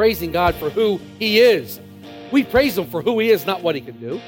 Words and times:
Praising 0.00 0.32
God 0.32 0.54
for 0.54 0.70
who 0.70 0.98
He 1.18 1.40
is. 1.40 1.78
We 2.32 2.42
praise 2.42 2.78
Him 2.78 2.86
for 2.86 3.02
who 3.02 3.18
He 3.18 3.28
is, 3.28 3.44
not 3.44 3.62
what 3.62 3.74
He 3.74 3.82
can 3.82 4.00
do. 4.00 4.18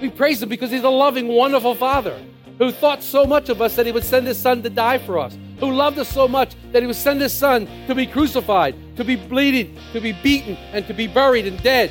We 0.00 0.08
praise 0.08 0.42
Him 0.42 0.48
because 0.48 0.70
He's 0.70 0.82
a 0.82 0.88
loving, 0.88 1.28
wonderful 1.28 1.74
Father 1.74 2.18
who 2.56 2.72
thought 2.72 3.02
so 3.02 3.26
much 3.26 3.50
of 3.50 3.60
us 3.60 3.76
that 3.76 3.84
He 3.84 3.92
would 3.92 4.02
send 4.02 4.26
His 4.26 4.38
Son 4.38 4.62
to 4.62 4.70
die 4.70 4.96
for 4.96 5.18
us, 5.18 5.36
who 5.58 5.72
loved 5.72 5.98
us 5.98 6.08
so 6.08 6.26
much 6.26 6.54
that 6.72 6.82
He 6.82 6.86
would 6.86 6.96
send 6.96 7.20
His 7.20 7.34
Son 7.34 7.68
to 7.86 7.94
be 7.94 8.06
crucified, 8.06 8.74
to 8.96 9.04
be 9.04 9.16
bleeding, 9.16 9.78
to 9.92 10.00
be 10.00 10.12
beaten, 10.12 10.56
and 10.72 10.86
to 10.86 10.94
be 10.94 11.06
buried 11.06 11.46
and 11.46 11.62
dead. 11.62 11.90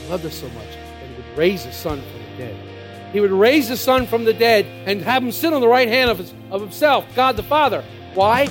He 0.00 0.08
loved 0.08 0.24
us 0.24 0.34
so 0.34 0.48
much 0.48 0.70
that 0.70 1.06
He 1.06 1.16
would 1.16 1.36
raise 1.36 1.64
His 1.64 1.76
Son 1.76 2.00
from 2.00 2.18
the 2.22 2.38
dead. 2.38 3.12
He 3.12 3.20
would 3.20 3.30
raise 3.30 3.68
His 3.68 3.82
Son 3.82 4.06
from 4.06 4.24
the 4.24 4.32
dead 4.32 4.64
and 4.88 5.02
have 5.02 5.22
Him 5.22 5.32
sit 5.32 5.52
on 5.52 5.60
the 5.60 5.68
right 5.68 5.88
hand 5.88 6.10
of, 6.10 6.16
his, 6.16 6.32
of 6.50 6.62
Himself, 6.62 7.04
God 7.14 7.36
the 7.36 7.42
Father. 7.42 7.84
Why? 8.14 8.48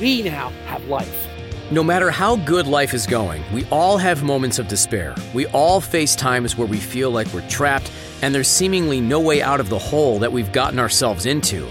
We 0.00 0.22
now 0.22 0.50
have 0.66 0.84
life. 0.84 1.23
No 1.70 1.82
matter 1.82 2.10
how 2.10 2.36
good 2.36 2.66
life 2.66 2.92
is 2.92 3.06
going, 3.06 3.42
we 3.50 3.64
all 3.70 3.96
have 3.96 4.22
moments 4.22 4.58
of 4.58 4.68
despair. 4.68 5.14
We 5.32 5.46
all 5.46 5.80
face 5.80 6.14
times 6.14 6.58
where 6.58 6.66
we 6.66 6.76
feel 6.76 7.10
like 7.10 7.32
we're 7.32 7.48
trapped 7.48 7.90
and 8.20 8.34
there's 8.34 8.48
seemingly 8.48 9.00
no 9.00 9.18
way 9.18 9.40
out 9.40 9.60
of 9.60 9.70
the 9.70 9.78
hole 9.78 10.18
that 10.18 10.30
we've 10.30 10.52
gotten 10.52 10.78
ourselves 10.78 11.24
into. 11.24 11.66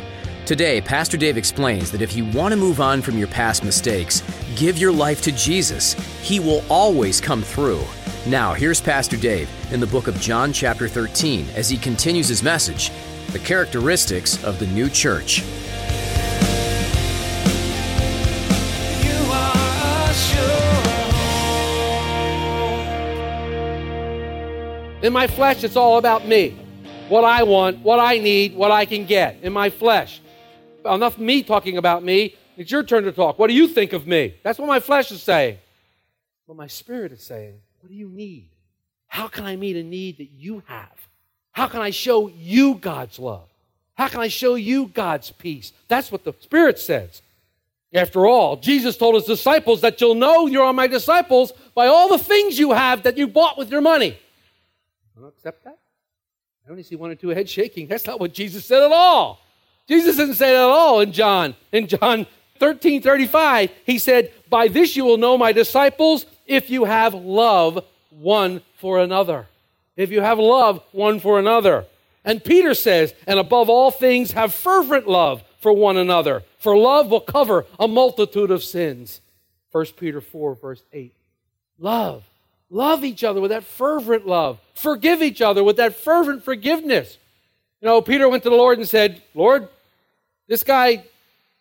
Today, 0.47 0.81
Pastor 0.81 1.16
Dave 1.16 1.38
explains 1.38 1.91
that 1.91 2.02
if 2.02 2.16
you 2.16 2.25
want 2.31 2.53
to 2.53 2.59
move 2.59 2.81
on 2.81 3.03
from 3.03 3.19
your 3.19 3.27
past 3.27 3.64
mistakes, 3.64 4.23
give 4.55 4.80
your 4.80 4.91
life 4.91 5.21
to 5.21 5.31
Jesus. 5.31 5.94
He 6.23 6.39
will 6.39 6.64
always 6.69 7.21
come 7.21 7.44
through. 7.44 7.83
Now, 8.25 8.53
here's 8.53 8.81
Pastor 8.81 9.16
Dave 9.16 9.47
in 9.71 9.80
the 9.80 9.86
book 9.86 10.08
of 10.08 10.19
John, 10.19 10.52
chapter 10.52 10.88
13, 10.88 11.49
as 11.55 11.69
he 11.69 11.77
continues 11.77 12.27
his 12.27 12.41
message 12.41 12.89
The 13.31 13.39
Characteristics 13.39 14.44
of 14.44 14.58
the 14.58 14.67
New 14.67 14.89
Church. 14.89 15.44
In 25.03 25.11
my 25.11 25.27
flesh, 25.27 25.65
it's 25.65 25.75
all 25.75 25.97
about 25.97 26.25
me. 26.25 26.57
What 27.09 27.25
I 27.25 27.43
want, 27.43 27.79
what 27.79 27.99
I 27.99 28.19
need, 28.19 28.55
what 28.55 28.71
I 28.71 28.85
can 28.85 29.05
get 29.05 29.37
in 29.43 29.51
my 29.51 29.69
flesh. 29.69 30.21
Enough 30.85 31.17
me 31.19 31.43
talking 31.43 31.77
about 31.77 32.05
me. 32.05 32.35
It's 32.55 32.71
your 32.71 32.83
turn 32.83 33.03
to 33.03 33.11
talk. 33.11 33.37
What 33.37 33.47
do 33.47 33.53
you 33.53 33.67
think 33.67 33.91
of 33.91 34.07
me? 34.07 34.35
That's 34.43 34.57
what 34.57 34.67
my 34.69 34.79
flesh 34.79 35.11
is 35.11 35.21
saying. 35.21 35.57
But 36.47 36.55
my 36.55 36.67
spirit 36.67 37.11
is 37.11 37.21
saying, 37.21 37.59
What 37.81 37.89
do 37.89 37.95
you 37.95 38.07
need? 38.07 38.47
How 39.07 39.27
can 39.27 39.45
I 39.45 39.57
meet 39.57 39.75
a 39.75 39.83
need 39.83 40.19
that 40.19 40.31
you 40.31 40.63
have? 40.67 41.07
How 41.51 41.67
can 41.67 41.81
I 41.81 41.89
show 41.89 42.29
you 42.29 42.75
God's 42.75 43.19
love? 43.19 43.49
How 43.95 44.07
can 44.07 44.21
I 44.21 44.29
show 44.29 44.55
you 44.55 44.87
God's 44.87 45.31
peace? 45.31 45.73
That's 45.89 46.13
what 46.13 46.23
the 46.23 46.33
Spirit 46.39 46.79
says. 46.79 47.21
After 47.93 48.25
all, 48.25 48.55
Jesus 48.55 48.95
told 48.95 49.15
his 49.15 49.25
disciples 49.25 49.81
that 49.81 49.99
you'll 49.99 50.15
know 50.15 50.47
you're 50.47 50.71
my 50.71 50.87
disciples 50.87 51.51
by 51.75 51.87
all 51.87 52.07
the 52.07 52.23
things 52.23 52.58
you 52.58 52.71
have 52.71 53.03
that 53.03 53.17
you 53.17 53.27
bought 53.27 53.58
with 53.58 53.69
your 53.69 53.81
money. 53.81 54.17
Don't 55.15 55.27
accept 55.27 55.63
that. 55.63 55.77
I 56.67 56.71
only 56.71 56.83
see 56.83 56.95
one 56.95 57.11
or 57.11 57.15
two 57.15 57.29
heads 57.29 57.51
shaking. 57.51 57.87
That's 57.87 58.07
not 58.07 58.19
what 58.19 58.33
Jesus 58.33 58.65
said 58.65 58.83
at 58.83 58.91
all. 58.91 59.39
Jesus 59.87 60.15
didn't 60.15 60.35
say 60.35 60.51
that 60.51 60.63
at 60.63 60.69
all 60.69 61.01
in 61.01 61.11
John. 61.11 61.55
In 61.71 61.87
John 61.87 62.25
13 62.59 63.01
35, 63.01 63.71
he 63.85 63.99
said, 63.99 64.31
By 64.49 64.67
this 64.67 64.95
you 64.95 65.03
will 65.03 65.17
know 65.17 65.37
my 65.37 65.51
disciples 65.51 66.25
if 66.45 66.69
you 66.69 66.85
have 66.85 67.13
love 67.13 67.85
one 68.09 68.61
for 68.77 68.99
another. 68.99 69.47
If 69.95 70.09
you 70.11 70.21
have 70.21 70.39
love 70.39 70.81
one 70.91 71.19
for 71.19 71.37
another. 71.37 71.85
And 72.25 72.43
Peter 72.43 72.73
says, 72.73 73.13
And 73.27 73.39
above 73.39 73.69
all 73.69 73.91
things, 73.91 74.31
have 74.31 74.53
fervent 74.53 75.07
love 75.07 75.43
for 75.59 75.73
one 75.73 75.97
another, 75.97 76.43
for 76.59 76.77
love 76.77 77.09
will 77.09 77.21
cover 77.21 77.65
a 77.80 77.87
multitude 77.87 78.51
of 78.51 78.63
sins. 78.63 79.21
1 79.71 79.85
Peter 79.97 80.21
4, 80.21 80.55
verse 80.55 80.83
8. 80.93 81.13
Love. 81.80 82.23
Love 82.73 83.04
each 83.04 83.23
other 83.23 83.39
with 83.39 83.52
that 83.52 83.64
fervent 83.64 84.26
love. 84.26 84.58
Forgive 84.73 85.22
each 85.22 85.44
other 85.44 85.64
with 85.64 85.76
that 85.76 85.95
fervent 85.95 86.44
forgiveness. 86.44 87.20
You 87.80 87.88
know, 87.88 88.02
Peter 88.02 88.28
went 88.28 88.42
to 88.44 88.50
the 88.50 88.56
Lord 88.56 88.80
and 88.80 88.88
said, 88.88 89.22
Lord, 89.36 89.70
this 90.48 90.64
guy, 90.64 91.04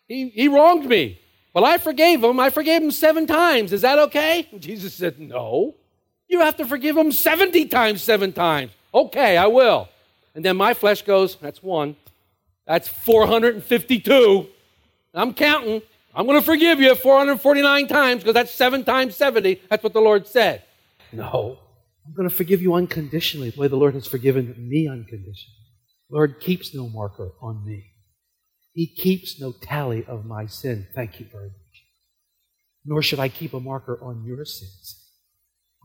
he, 0.07 0.29
he 0.29 0.47
wronged 0.47 0.87
me. 0.87 1.19
Well, 1.53 1.65
I 1.65 1.77
forgave 1.77 2.23
him. 2.23 2.39
I 2.39 2.49
forgave 2.49 2.81
him 2.81 2.89
seven 2.89 3.27
times. 3.27 3.71
Is 3.73 3.81
that 3.81 3.99
okay? 3.99 4.49
Jesus 4.57 4.95
said, 4.95 5.19
No. 5.19 5.75
You 6.27 6.39
have 6.39 6.57
to 6.57 6.65
forgive 6.65 6.97
him 6.97 7.11
70 7.11 7.67
times, 7.67 8.01
seven 8.01 8.33
times. 8.33 8.71
Okay, 8.91 9.37
I 9.37 9.45
will. 9.45 9.89
And 10.33 10.43
then 10.43 10.57
my 10.57 10.73
flesh 10.73 11.03
goes, 11.03 11.35
That's 11.35 11.61
one. 11.61 11.95
That's 12.65 12.87
452. 12.87 14.47
I'm 15.13 15.35
counting. 15.35 15.83
I'm 16.15 16.25
going 16.25 16.39
to 16.39 16.45
forgive 16.45 16.79
you 16.79 16.95
449 16.95 17.87
times 17.87 18.23
because 18.23 18.33
that's 18.33 18.51
seven 18.51 18.83
times 18.83 19.15
70. 19.15 19.61
That's 19.69 19.83
what 19.83 19.93
the 19.93 20.01
Lord 20.01 20.25
said. 20.25 20.63
No. 21.13 21.59
I'm 22.05 22.13
going 22.13 22.29
to 22.29 22.35
forgive 22.35 22.61
you 22.61 22.73
unconditionally 22.73 23.49
the 23.49 23.59
way 23.59 23.67
the 23.67 23.77
Lord 23.77 23.93
has 23.93 24.07
forgiven 24.07 24.55
me 24.57 24.87
unconditionally. 24.87 25.57
The 26.09 26.15
Lord 26.15 26.39
keeps 26.39 26.73
no 26.73 26.89
marker 26.89 27.31
on 27.41 27.65
me. 27.65 27.91
He 28.73 28.87
keeps 28.87 29.39
no 29.39 29.51
tally 29.51 30.03
of 30.05 30.25
my 30.25 30.47
sin. 30.47 30.87
Thank 30.95 31.19
you 31.19 31.27
very 31.31 31.47
much. 31.47 31.85
Nor 32.85 33.01
should 33.01 33.19
I 33.19 33.29
keep 33.29 33.53
a 33.53 33.59
marker 33.59 33.99
on 34.03 34.25
your 34.25 34.43
sins, 34.43 35.11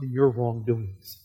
on 0.03 0.11
your 0.11 0.31
wrongdoings. 0.31 1.23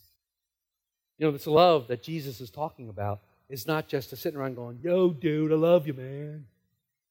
You 1.18 1.28
know, 1.28 1.31
this 1.31 1.47
love 1.47 1.88
that 1.88 2.03
Jesus 2.03 2.41
is 2.41 2.50
talking 2.50 2.90
about 2.90 3.22
is 3.50 3.66
not 3.66 3.88
just 3.88 4.09
to 4.09 4.16
sitting 4.16 4.40
around 4.40 4.56
going, 4.56 4.80
Yo, 4.84 5.12
dude, 5.12 5.52
I 5.52 5.56
love 5.56 5.88
you, 5.88 5.94
man. 5.94 6.46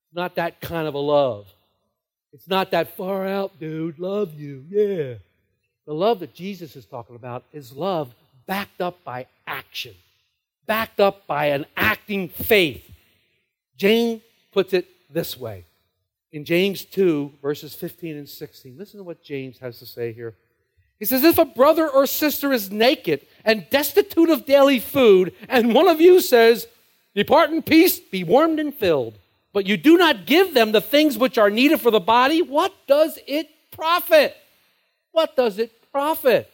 It's 0.09 0.15
Not 0.15 0.37
that 0.37 0.61
kind 0.61 0.87
of 0.87 0.95
a 0.95 0.99
love. 0.99 1.47
It's 2.33 2.49
not 2.49 2.71
that 2.71 2.97
far 2.97 3.27
out, 3.27 3.59
dude, 3.59 3.99
love 3.99 4.35
you, 4.35 4.65
yeah. 4.71 5.15
The 5.87 5.95
love 5.95 6.21
that 6.21 6.35
Jesus 6.35 6.77
is 6.77 6.85
talking 6.85 7.17
about 7.17 7.45
is 7.53 7.73
love 7.73 8.15
backed 8.47 8.81
up 8.81 9.03
by 9.05 9.27
action, 9.47 9.95
backed 10.67 11.01
up 11.01 11.27
by 11.27 11.47
an 11.47 11.67
acting 11.77 12.29
faith. 12.29 12.89
James 13.77 14.23
puts 14.53 14.73
it 14.73 14.87
this 15.11 15.37
way 15.37 15.65
in 16.33 16.45
James 16.45 16.85
2, 16.85 17.35
verses 17.43 17.75
15 17.75 18.17
and 18.17 18.29
16. 18.29 18.77
Listen 18.79 18.99
to 18.99 19.05
what 19.05 19.23
James 19.23 19.59
has 19.59 19.79
to 19.81 19.87
say 19.87 20.13
here. 20.13 20.35
He 20.99 21.05
says, 21.05 21.25
If 21.25 21.39
a 21.39 21.45
brother 21.45 21.89
or 21.89 22.07
sister 22.07 22.53
is 22.53 22.71
naked 22.71 23.27
and 23.45 23.69
destitute 23.71 24.31
of 24.31 24.47
daily 24.47 24.79
food, 24.79 25.35
and 25.49 25.75
one 25.75 25.89
of 25.89 26.01
you 26.01 26.21
says, 26.21 26.67
Depart 27.15 27.51
in 27.51 27.63
peace, 27.63 27.99
be 28.01 28.25
warmed 28.25 28.59
and 28.59 28.75
filled, 28.75 29.19
but 29.53 29.67
you 29.67 29.77
do 29.77 29.99
not 29.99 30.25
give 30.25 30.55
them 30.55 30.73
the 30.73 30.81
things 30.81 31.19
which 31.19 31.37
are 31.37 31.51
needed 31.51 31.81
for 31.81 31.91
the 31.91 32.01
body, 32.01 32.41
what 32.41 32.73
does 32.87 33.19
it 33.27 33.51
profit? 33.71 34.35
What 35.13 35.37
does 35.37 35.59
it 35.59 35.71
profit? 35.93 36.51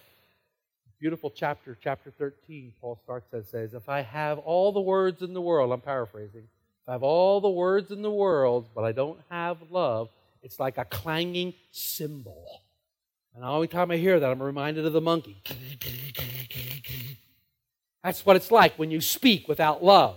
Beautiful 1.01 1.31
chapter, 1.31 1.79
chapter 1.81 2.11
13, 2.11 2.73
Paul 2.81 2.99
starts 3.05 3.33
and 3.33 3.47
says, 3.47 3.73
If 3.73 3.89
I 3.89 4.01
have 4.01 4.39
all 4.39 4.73
the 4.73 4.81
words 4.81 5.23
in 5.23 5.33
the 5.33 5.41
world, 5.41 5.71
I'm 5.73 5.81
paraphrasing, 5.81 6.43
if 6.43 6.89
I 6.89 6.93
have 6.93 7.05
all 7.05 7.41
the 7.41 7.49
words 7.49 7.93
in 7.93 8.03
the 8.03 8.11
world, 8.11 8.67
but 8.75 8.83
I 8.83 8.91
don't 8.91 9.21
have 9.31 9.59
love, 9.71 10.09
it's 10.43 10.59
like 10.59 10.77
a 10.77 10.85
clanging 10.85 11.55
cymbal. 11.71 12.63
And 13.33 13.45
the 13.45 13.49
only 13.49 13.69
time 13.69 13.93
I 13.93 13.97
hear 13.97 14.19
that, 14.19 14.29
I'm 14.29 14.43
reminded 14.43 14.85
of 14.85 14.93
the 14.93 15.01
monkey. 15.01 15.41
That's 18.03 18.27
what 18.27 18.35
it's 18.35 18.51
like 18.51 18.77
when 18.77 18.91
you 18.91 19.01
speak 19.01 19.47
without 19.47 19.85
love. 19.85 20.17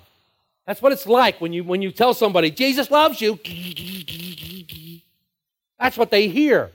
That's 0.66 0.82
what 0.82 0.92
it's 0.92 1.06
like 1.06 1.40
when 1.40 1.54
you, 1.54 1.64
when 1.64 1.84
you 1.84 1.92
tell 1.92 2.16
somebody, 2.16 2.50
Jesus 2.50 2.90
loves 2.90 3.22
you. 3.22 3.40
That's 5.80 5.98
what 5.98 6.10
they 6.10 6.28
hear. 6.28 6.72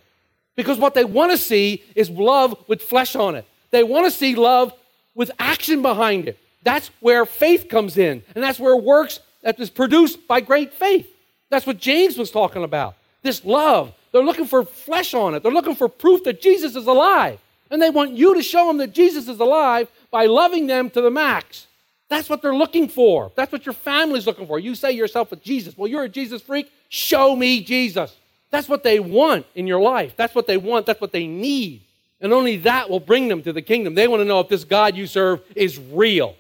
Because 0.56 0.78
what 0.78 0.94
they 0.94 1.04
want 1.04 1.32
to 1.32 1.38
see 1.38 1.84
is 1.94 2.10
love 2.10 2.56
with 2.66 2.82
flesh 2.82 3.14
on 3.14 3.34
it. 3.34 3.46
They 3.70 3.84
want 3.84 4.06
to 4.06 4.10
see 4.10 4.34
love 4.34 4.72
with 5.14 5.30
action 5.38 5.82
behind 5.82 6.28
it. 6.28 6.38
That's 6.62 6.90
where 7.00 7.24
faith 7.26 7.68
comes 7.68 7.96
in. 7.98 8.22
And 8.34 8.42
that's 8.42 8.58
where 8.58 8.76
works 8.76 9.20
that 9.42 9.60
is 9.60 9.70
produced 9.70 10.26
by 10.26 10.40
great 10.40 10.72
faith. 10.72 11.08
That's 11.50 11.66
what 11.66 11.78
James 11.78 12.18
was 12.18 12.30
talking 12.30 12.64
about. 12.64 12.96
This 13.22 13.44
love. 13.44 13.92
They're 14.12 14.24
looking 14.24 14.46
for 14.46 14.64
flesh 14.64 15.14
on 15.14 15.34
it. 15.34 15.42
They're 15.42 15.52
looking 15.52 15.74
for 15.74 15.88
proof 15.88 16.24
that 16.24 16.40
Jesus 16.40 16.74
is 16.74 16.86
alive. 16.86 17.38
And 17.70 17.82
they 17.82 17.90
want 17.90 18.12
you 18.12 18.34
to 18.34 18.42
show 18.42 18.66
them 18.66 18.78
that 18.78 18.92
Jesus 18.92 19.28
is 19.28 19.40
alive 19.40 19.88
by 20.10 20.26
loving 20.26 20.66
them 20.66 20.88
to 20.90 21.00
the 21.00 21.10
max. 21.10 21.66
That's 22.08 22.30
what 22.30 22.40
they're 22.40 22.54
looking 22.54 22.88
for. 22.88 23.32
That's 23.34 23.52
what 23.52 23.66
your 23.66 23.72
family's 23.72 24.26
looking 24.26 24.46
for. 24.46 24.58
You 24.58 24.74
say 24.74 24.92
yourself 24.92 25.30
with 25.30 25.42
Jesus. 25.42 25.76
Well, 25.76 25.88
you're 25.88 26.04
a 26.04 26.08
Jesus 26.08 26.40
freak. 26.40 26.72
Show 26.88 27.34
me 27.34 27.62
Jesus. 27.62 28.16
That's 28.50 28.68
what 28.68 28.82
they 28.82 29.00
want 29.00 29.46
in 29.54 29.66
your 29.66 29.80
life. 29.80 30.14
That's 30.16 30.34
what 30.34 30.46
they 30.46 30.56
want. 30.56 30.86
That's 30.86 31.00
what 31.00 31.12
they 31.12 31.26
need. 31.26 31.82
And 32.20 32.32
only 32.32 32.56
that 32.58 32.88
will 32.88 33.00
bring 33.00 33.28
them 33.28 33.42
to 33.42 33.52
the 33.52 33.62
kingdom. 33.62 33.94
They 33.94 34.08
want 34.08 34.20
to 34.20 34.24
know 34.24 34.40
if 34.40 34.48
this 34.48 34.64
God 34.64 34.96
you 34.96 35.06
serve 35.06 35.42
is 35.54 35.78
real. 35.78 36.34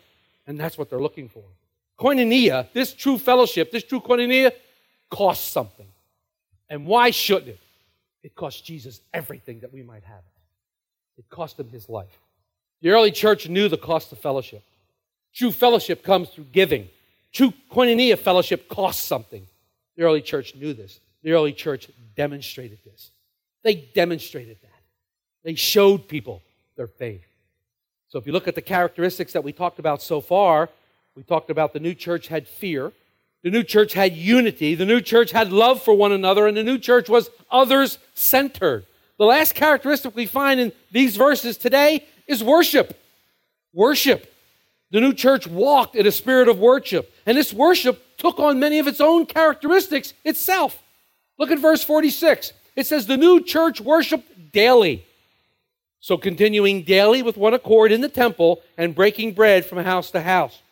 And 0.46 0.58
that's 0.58 0.78
what 0.78 0.88
they're 0.88 1.00
looking 1.00 1.28
for. 1.28 1.42
Koinonia, 1.98 2.68
this 2.72 2.92
true 2.92 3.18
fellowship, 3.18 3.72
this 3.72 3.82
true 3.82 4.00
koinonia, 4.00 4.52
costs 5.10 5.48
something. 5.48 5.86
And 6.68 6.86
why 6.86 7.10
shouldn't 7.10 7.48
it? 7.48 7.60
It 8.22 8.34
cost 8.34 8.64
Jesus 8.64 9.00
everything 9.14 9.60
that 9.60 9.72
we 9.72 9.82
might 9.82 10.04
have 10.04 10.22
it. 11.18 11.28
Cost 11.30 11.58
him 11.58 11.68
his 11.68 11.88
life. 11.88 12.18
The 12.82 12.90
early 12.90 13.10
church 13.10 13.48
knew 13.48 13.68
the 13.68 13.78
cost 13.78 14.12
of 14.12 14.18
fellowship. 14.18 14.62
True 15.34 15.50
fellowship 15.50 16.02
comes 16.02 16.28
through 16.28 16.46
giving. 16.52 16.88
True 17.32 17.52
koinonia 17.70 18.18
fellowship 18.18 18.68
costs 18.68 19.04
something. 19.04 19.46
The 19.96 20.02
early 20.02 20.22
church 20.22 20.54
knew 20.54 20.74
this. 20.74 21.00
The 21.22 21.32
early 21.32 21.52
church 21.52 21.88
demonstrated 22.14 22.78
this. 22.84 23.10
They 23.62 23.74
demonstrated 23.74 24.58
that. 24.62 24.82
They 25.42 25.54
showed 25.54 26.08
people 26.08 26.42
their 26.76 26.86
faith. 26.86 27.24
So 28.08 28.18
if 28.18 28.26
you 28.26 28.32
look 28.32 28.48
at 28.48 28.54
the 28.54 28.62
characteristics 28.62 29.32
that 29.32 29.44
we 29.44 29.52
talked 29.52 29.78
about 29.78 30.02
so 30.02 30.20
far, 30.20 30.68
we 31.14 31.22
talked 31.22 31.50
about 31.50 31.72
the 31.72 31.80
new 31.80 31.94
church 31.94 32.28
had 32.28 32.46
fear, 32.46 32.92
the 33.42 33.50
new 33.50 33.62
church 33.62 33.92
had 33.92 34.12
unity, 34.14 34.74
the 34.74 34.84
new 34.84 35.00
church 35.00 35.32
had 35.32 35.52
love 35.52 35.82
for 35.82 35.94
one 35.94 36.12
another, 36.12 36.46
and 36.46 36.56
the 36.56 36.62
new 36.62 36.78
church 36.78 37.08
was 37.08 37.30
others 37.50 37.98
centered. 38.14 38.86
The 39.18 39.24
last 39.24 39.54
characteristic 39.54 40.14
we 40.14 40.26
find 40.26 40.60
in 40.60 40.72
these 40.92 41.16
verses 41.16 41.56
today 41.56 42.06
is 42.26 42.44
worship. 42.44 43.00
Worship. 43.72 44.32
The 44.90 45.00
new 45.00 45.12
church 45.12 45.46
walked 45.46 45.96
in 45.96 46.06
a 46.06 46.12
spirit 46.12 46.48
of 46.48 46.58
worship, 46.58 47.12
and 47.24 47.36
this 47.36 47.52
worship 47.52 48.02
took 48.18 48.38
on 48.38 48.60
many 48.60 48.78
of 48.78 48.86
its 48.86 49.00
own 49.00 49.26
characteristics 49.26 50.12
itself. 50.24 50.82
Look 51.38 51.50
at 51.50 51.58
verse 51.58 51.84
46. 51.84 52.52
It 52.74 52.86
says, 52.86 53.06
The 53.06 53.16
new 53.16 53.42
church 53.42 53.80
worshiped 53.80 54.52
daily. 54.52 55.04
So, 56.00 56.16
continuing 56.16 56.82
daily 56.82 57.22
with 57.22 57.36
one 57.36 57.54
accord 57.54 57.90
in 57.90 58.00
the 58.00 58.08
temple 58.08 58.62
and 58.78 58.94
breaking 58.94 59.32
bread 59.32 59.64
from 59.64 59.78
house 59.78 60.10
to 60.12 60.20
house. 60.20 60.62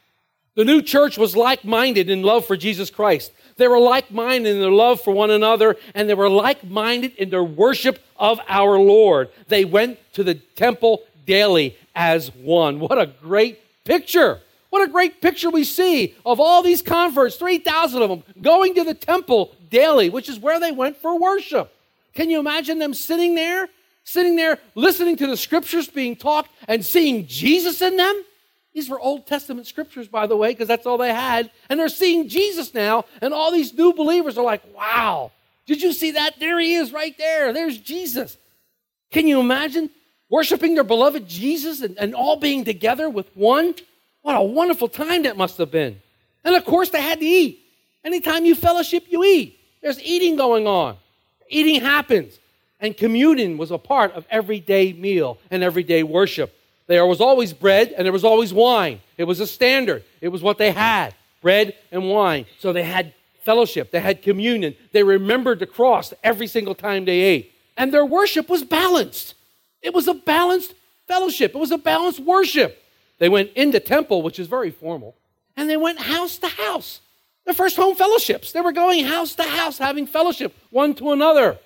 The 0.55 0.65
new 0.65 0.81
church 0.81 1.19
was 1.19 1.35
like 1.35 1.65
minded 1.65 2.09
in 2.09 2.23
love 2.23 2.47
for 2.47 2.57
Jesus 2.57 2.89
Christ. 2.89 3.33
They 3.57 3.67
were 3.67 3.81
like 3.81 4.13
minded 4.13 4.55
in 4.55 4.61
their 4.61 4.71
love 4.71 5.01
for 5.01 5.13
one 5.13 5.31
another, 5.31 5.77
and 5.95 6.09
they 6.09 6.15
were 6.15 6.31
like 6.31 6.63
minded 6.63 7.17
in 7.17 7.31
their 7.31 7.43
worship 7.43 8.05
of 8.17 8.39
our 8.49 8.79
Lord. 8.79 9.31
They 9.49 9.65
went 9.65 9.99
to 10.15 10.23
the 10.23 10.35
temple 10.35 11.03
daily 11.27 11.77
as 11.95 12.33
one. 12.35 12.79
What 12.79 12.99
a 12.99 13.07
great 13.07 13.59
picture! 13.85 14.41
What 14.71 14.89
a 14.89 14.91
great 14.91 15.21
picture 15.21 15.51
we 15.51 15.63
see 15.63 16.17
of 16.27 16.41
all 16.41 16.61
these 16.61 16.83
converts, 16.83 17.37
3,000 17.37 18.03
of 18.03 18.09
them, 18.09 18.25
going 18.43 18.75
to 18.75 18.83
the 18.83 18.93
temple 18.93 19.55
daily, 19.71 20.11
which 20.11 20.29
is 20.29 20.39
where 20.39 20.61
they 20.61 20.73
went 20.73 20.97
for 20.97 21.19
worship. 21.19 21.73
Can 22.15 22.31
you 22.31 22.39
imagine 22.39 22.79
them 22.79 22.95
sitting 22.95 23.35
there, 23.35 23.69
sitting 24.05 24.37
there, 24.37 24.59
listening 24.75 25.17
to 25.17 25.27
the 25.27 25.37
scriptures 25.37 25.89
being 25.89 26.17
taught 26.17 26.49
and 26.69 26.85
seeing 26.85 27.27
Jesus 27.27 27.83
in 27.83 27.97
them? 27.97 28.25
These 28.73 28.89
were 28.89 28.99
Old 28.99 29.27
Testament 29.27 29.67
scriptures, 29.67 30.09
by 30.09 30.27
the 30.27 30.37
way, 30.37 30.51
because 30.51 30.69
that's 30.69 30.85
all 30.85 30.99
they 30.99 31.15
had. 31.15 31.51
And 31.69 31.79
they're 31.79 31.89
seeing 31.89 32.29
Jesus 32.29 32.75
now, 32.75 33.05
and 33.21 33.33
all 33.33 33.53
these 33.53 33.73
new 33.73 33.93
believers 33.93 34.37
are 34.37 34.45
like, 34.45 34.63
wow, 34.75 35.31
did 35.67 35.81
you 35.81 35.93
see 35.93 36.13
that? 36.13 36.39
There 36.41 36.59
he 36.59 36.75
is 36.75 36.93
right 36.93 37.17
there. 37.17 37.53
There's 37.53 37.79
Jesus. 37.79 38.37
Can 39.11 39.29
you 39.29 39.39
imagine 39.39 39.91
worshiping 40.29 40.75
their 40.75 40.85
beloved 40.85 41.29
Jesus 41.29 41.83
and, 41.83 41.97
and 41.99 42.15
all 42.15 42.37
being 42.37 42.65
together 42.65 43.09
with 43.09 43.29
one? 43.37 43.75
What 44.23 44.37
a 44.37 44.43
wonderful 44.43 44.89
time 44.89 45.23
that 45.23 45.37
must 45.37 45.59
have 45.59 45.71
been. 45.71 46.01
And 46.43 46.57
of 46.57 46.65
course, 46.65 46.91
they 46.91 47.01
had 47.01 47.21
to 47.21 47.27
eat. 47.27 47.64
Anytime 48.05 48.45
you 48.45 48.55
fellowship, 48.55 49.05
you 49.09 49.25
eat. 49.25 49.59
There's 49.81 50.01
eating 50.01 50.37
going 50.37 50.67
on. 50.67 50.97
Eating 51.49 51.81
happens. 51.81 52.39
And 52.81 52.97
communion 52.97 53.57
was 53.57 53.71
a 53.71 53.79
part 53.79 54.13
of 54.13 54.27
everyday 54.31 54.93
meal 54.93 55.39
and 55.51 55.63
everyday 55.63 56.03
worship. 56.03 56.55
There 56.87 57.07
was 57.07 57.21
always 57.21 57.53
bread 57.53 57.95
and 57.97 58.05
there 58.05 58.13
was 58.13 58.25
always 58.25 58.53
wine. 58.53 59.01
It 59.17 59.25
was 59.25 59.41
a 59.41 59.47
standard. 59.47 60.05
It 60.21 60.29
was 60.29 60.43
what 60.43 60.59
they 60.59 60.71
had 60.71 61.15
bread 61.45 61.75
and 61.93 62.09
wine. 62.09 62.47
So 62.59 62.73
they 62.73 62.83
had 62.83 63.13
fellowship, 63.45 63.91
they 63.91 64.01
had 64.01 64.23
communion. 64.23 64.75
They 64.93 65.03
remembered 65.03 65.59
the 65.59 65.67
cross 65.67 66.15
every 66.25 66.47
single 66.47 66.75
time 66.75 67.05
they 67.05 67.21
ate. 67.21 67.53
And 67.77 67.93
their 67.93 68.07
worship 68.07 68.49
was 68.49 68.65
balanced. 68.65 69.35
It 69.83 69.93
was 69.93 70.09
a 70.09 70.15
balanced 70.15 70.75
fellowship, 71.07 71.55
it 71.55 71.59
was 71.59 71.71
a 71.71 71.79
balanced 71.79 72.21
worship. 72.21 72.83
They 73.19 73.29
went 73.29 73.53
into 73.53 73.79
temple, 73.79 74.23
which 74.23 74.39
is 74.39 74.49
very 74.49 74.71
formal, 74.71 75.15
and 75.57 75.71
they 75.71 75.77
went 75.77 76.01
house 76.01 76.39
to 76.39 76.49
house. 76.49 77.01
Their 77.45 77.55
first 77.55 77.77
home 77.77 77.95
fellowships. 77.95 78.53
They 78.53 78.61
were 78.61 78.73
going 78.73 79.05
house 79.05 79.35
to 79.35 79.43
house, 79.43 79.79
having 79.79 80.07
fellowship 80.07 80.57
one 80.71 80.95
to 80.95 81.13
another. 81.13 81.59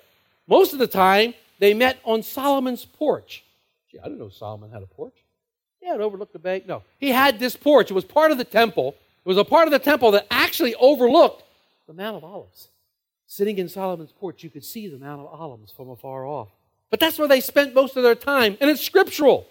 Most 0.47 0.73
of 0.73 0.79
the 0.79 0.87
time, 0.87 1.33
they 1.59 1.73
met 1.73 1.99
on 2.03 2.23
Solomon's 2.23 2.85
porch. 2.85 3.43
Gee, 3.91 3.99
I 3.99 4.03
didn't 4.03 4.19
know 4.19 4.29
Solomon 4.29 4.71
had 4.71 4.83
a 4.83 4.87
porch. 4.87 5.13
Yeah, 5.81 5.95
it 5.95 6.01
overlooked 6.01 6.33
the 6.33 6.39
bay. 6.39 6.63
No, 6.67 6.83
he 6.99 7.09
had 7.09 7.39
this 7.39 7.55
porch. 7.55 7.89
It 7.89 7.93
was 7.93 8.03
part 8.03 8.31
of 8.31 8.37
the 8.37 8.43
temple. 8.43 8.95
It 9.23 9.27
was 9.27 9.37
a 9.37 9.45
part 9.45 9.67
of 9.67 9.71
the 9.71 9.79
temple 9.79 10.11
that 10.11 10.27
actually 10.29 10.75
overlooked 10.75 11.43
the 11.87 11.93
Mount 11.93 12.17
of 12.17 12.23
Olives. 12.23 12.69
Sitting 13.27 13.57
in 13.57 13.69
Solomon's 13.69 14.11
porch, 14.11 14.43
you 14.43 14.49
could 14.49 14.65
see 14.65 14.87
the 14.87 14.97
Mount 14.97 15.21
of 15.21 15.27
Olives 15.27 15.71
from 15.71 15.89
afar 15.89 16.25
off. 16.25 16.49
But 16.89 16.99
that's 16.99 17.19
where 17.19 17.27
they 17.27 17.41
spent 17.41 17.75
most 17.75 17.95
of 17.95 18.03
their 18.03 18.15
time, 18.15 18.57
and 18.59 18.69
it's 18.69 18.81
scriptural. 18.81 19.47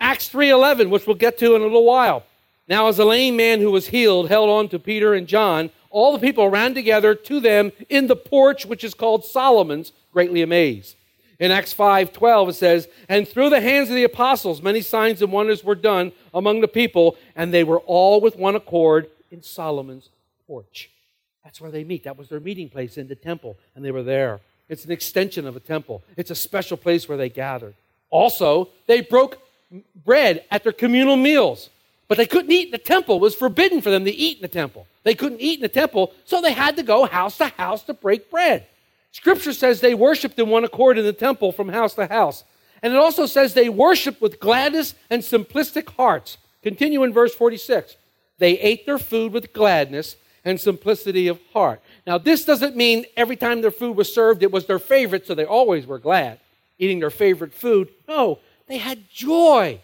Acts 0.00 0.28
3:11, 0.28 0.90
which 0.90 1.06
we'll 1.06 1.16
get 1.16 1.38
to 1.38 1.54
in 1.54 1.60
a 1.62 1.64
little 1.64 1.84
while. 1.84 2.24
Now, 2.70 2.86
as 2.86 3.00
a 3.00 3.04
lame 3.04 3.36
man 3.36 3.60
who 3.60 3.72
was 3.72 3.88
healed 3.88 4.28
held 4.28 4.48
on 4.48 4.68
to 4.68 4.78
Peter 4.78 5.12
and 5.12 5.26
John, 5.26 5.70
all 5.90 6.12
the 6.12 6.20
people 6.20 6.48
ran 6.48 6.72
together 6.72 7.16
to 7.16 7.40
them 7.40 7.72
in 7.88 8.06
the 8.06 8.14
porch, 8.14 8.64
which 8.64 8.84
is 8.84 8.94
called 8.94 9.24
Solomon's, 9.24 9.90
greatly 10.12 10.40
amazed. 10.40 10.94
In 11.40 11.50
Acts 11.50 11.72
5:12 11.72 12.50
it 12.50 12.54
says, 12.54 12.86
"And 13.08 13.26
through 13.26 13.50
the 13.50 13.60
hands 13.60 13.88
of 13.88 13.96
the 13.96 14.04
apostles 14.04 14.62
many 14.62 14.82
signs 14.82 15.20
and 15.20 15.32
wonders 15.32 15.64
were 15.64 15.74
done 15.74 16.12
among 16.32 16.60
the 16.60 16.68
people, 16.68 17.16
and 17.34 17.52
they 17.52 17.64
were 17.64 17.80
all 17.80 18.20
with 18.20 18.36
one 18.36 18.54
accord 18.54 19.10
in 19.32 19.42
Solomon's 19.42 20.08
porch." 20.46 20.90
That's 21.42 21.60
where 21.60 21.72
they 21.72 21.82
meet. 21.82 22.04
That 22.04 22.18
was 22.18 22.28
their 22.28 22.38
meeting 22.38 22.68
place 22.68 22.96
in 22.96 23.08
the 23.08 23.16
temple, 23.16 23.56
and 23.74 23.84
they 23.84 23.90
were 23.90 24.04
there. 24.04 24.40
It's 24.68 24.84
an 24.84 24.92
extension 24.92 25.44
of 25.44 25.56
a 25.56 25.60
temple. 25.60 26.04
It's 26.16 26.30
a 26.30 26.36
special 26.36 26.76
place 26.76 27.08
where 27.08 27.18
they 27.18 27.30
gathered. 27.30 27.74
Also, 28.10 28.68
they 28.86 29.00
broke 29.00 29.38
bread 30.04 30.44
at 30.52 30.62
their 30.62 30.72
communal 30.72 31.16
meals. 31.16 31.68
But 32.10 32.16
they 32.16 32.26
couldn't 32.26 32.50
eat 32.50 32.66
in 32.66 32.70
the 32.72 32.78
temple. 32.78 33.18
It 33.18 33.22
was 33.22 33.36
forbidden 33.36 33.80
for 33.80 33.90
them 33.90 34.04
to 34.04 34.10
eat 34.10 34.38
in 34.38 34.42
the 34.42 34.48
temple. 34.48 34.88
They 35.04 35.14
couldn't 35.14 35.40
eat 35.40 35.60
in 35.60 35.62
the 35.62 35.68
temple, 35.68 36.12
so 36.24 36.40
they 36.40 36.52
had 36.52 36.74
to 36.74 36.82
go 36.82 37.06
house 37.06 37.38
to 37.38 37.46
house 37.46 37.84
to 37.84 37.94
break 37.94 38.32
bread. 38.32 38.66
Scripture 39.12 39.52
says 39.52 39.80
they 39.80 39.94
worshiped 39.94 40.36
in 40.36 40.48
one 40.48 40.64
accord 40.64 40.98
in 40.98 41.04
the 41.04 41.12
temple 41.12 41.52
from 41.52 41.68
house 41.68 41.94
to 41.94 42.08
house. 42.08 42.42
And 42.82 42.92
it 42.92 42.98
also 42.98 43.26
says 43.26 43.54
they 43.54 43.68
worshiped 43.68 44.20
with 44.20 44.40
gladness 44.40 44.96
and 45.08 45.22
simplistic 45.22 45.88
hearts. 45.90 46.36
Continue 46.64 47.04
in 47.04 47.12
verse 47.12 47.32
46. 47.32 47.94
They 48.38 48.58
ate 48.58 48.86
their 48.86 48.98
food 48.98 49.32
with 49.32 49.52
gladness 49.52 50.16
and 50.44 50.60
simplicity 50.60 51.28
of 51.28 51.38
heart. 51.52 51.80
Now, 52.08 52.18
this 52.18 52.44
doesn't 52.44 52.74
mean 52.74 53.04
every 53.16 53.36
time 53.36 53.60
their 53.60 53.70
food 53.70 53.96
was 53.96 54.12
served, 54.12 54.42
it 54.42 54.50
was 54.50 54.66
their 54.66 54.80
favorite, 54.80 55.28
so 55.28 55.36
they 55.36 55.44
always 55.44 55.86
were 55.86 56.00
glad 56.00 56.40
eating 56.76 56.98
their 56.98 57.10
favorite 57.10 57.54
food. 57.54 57.88
No, 58.08 58.40
they 58.66 58.78
had 58.78 59.08
joy. 59.10 59.80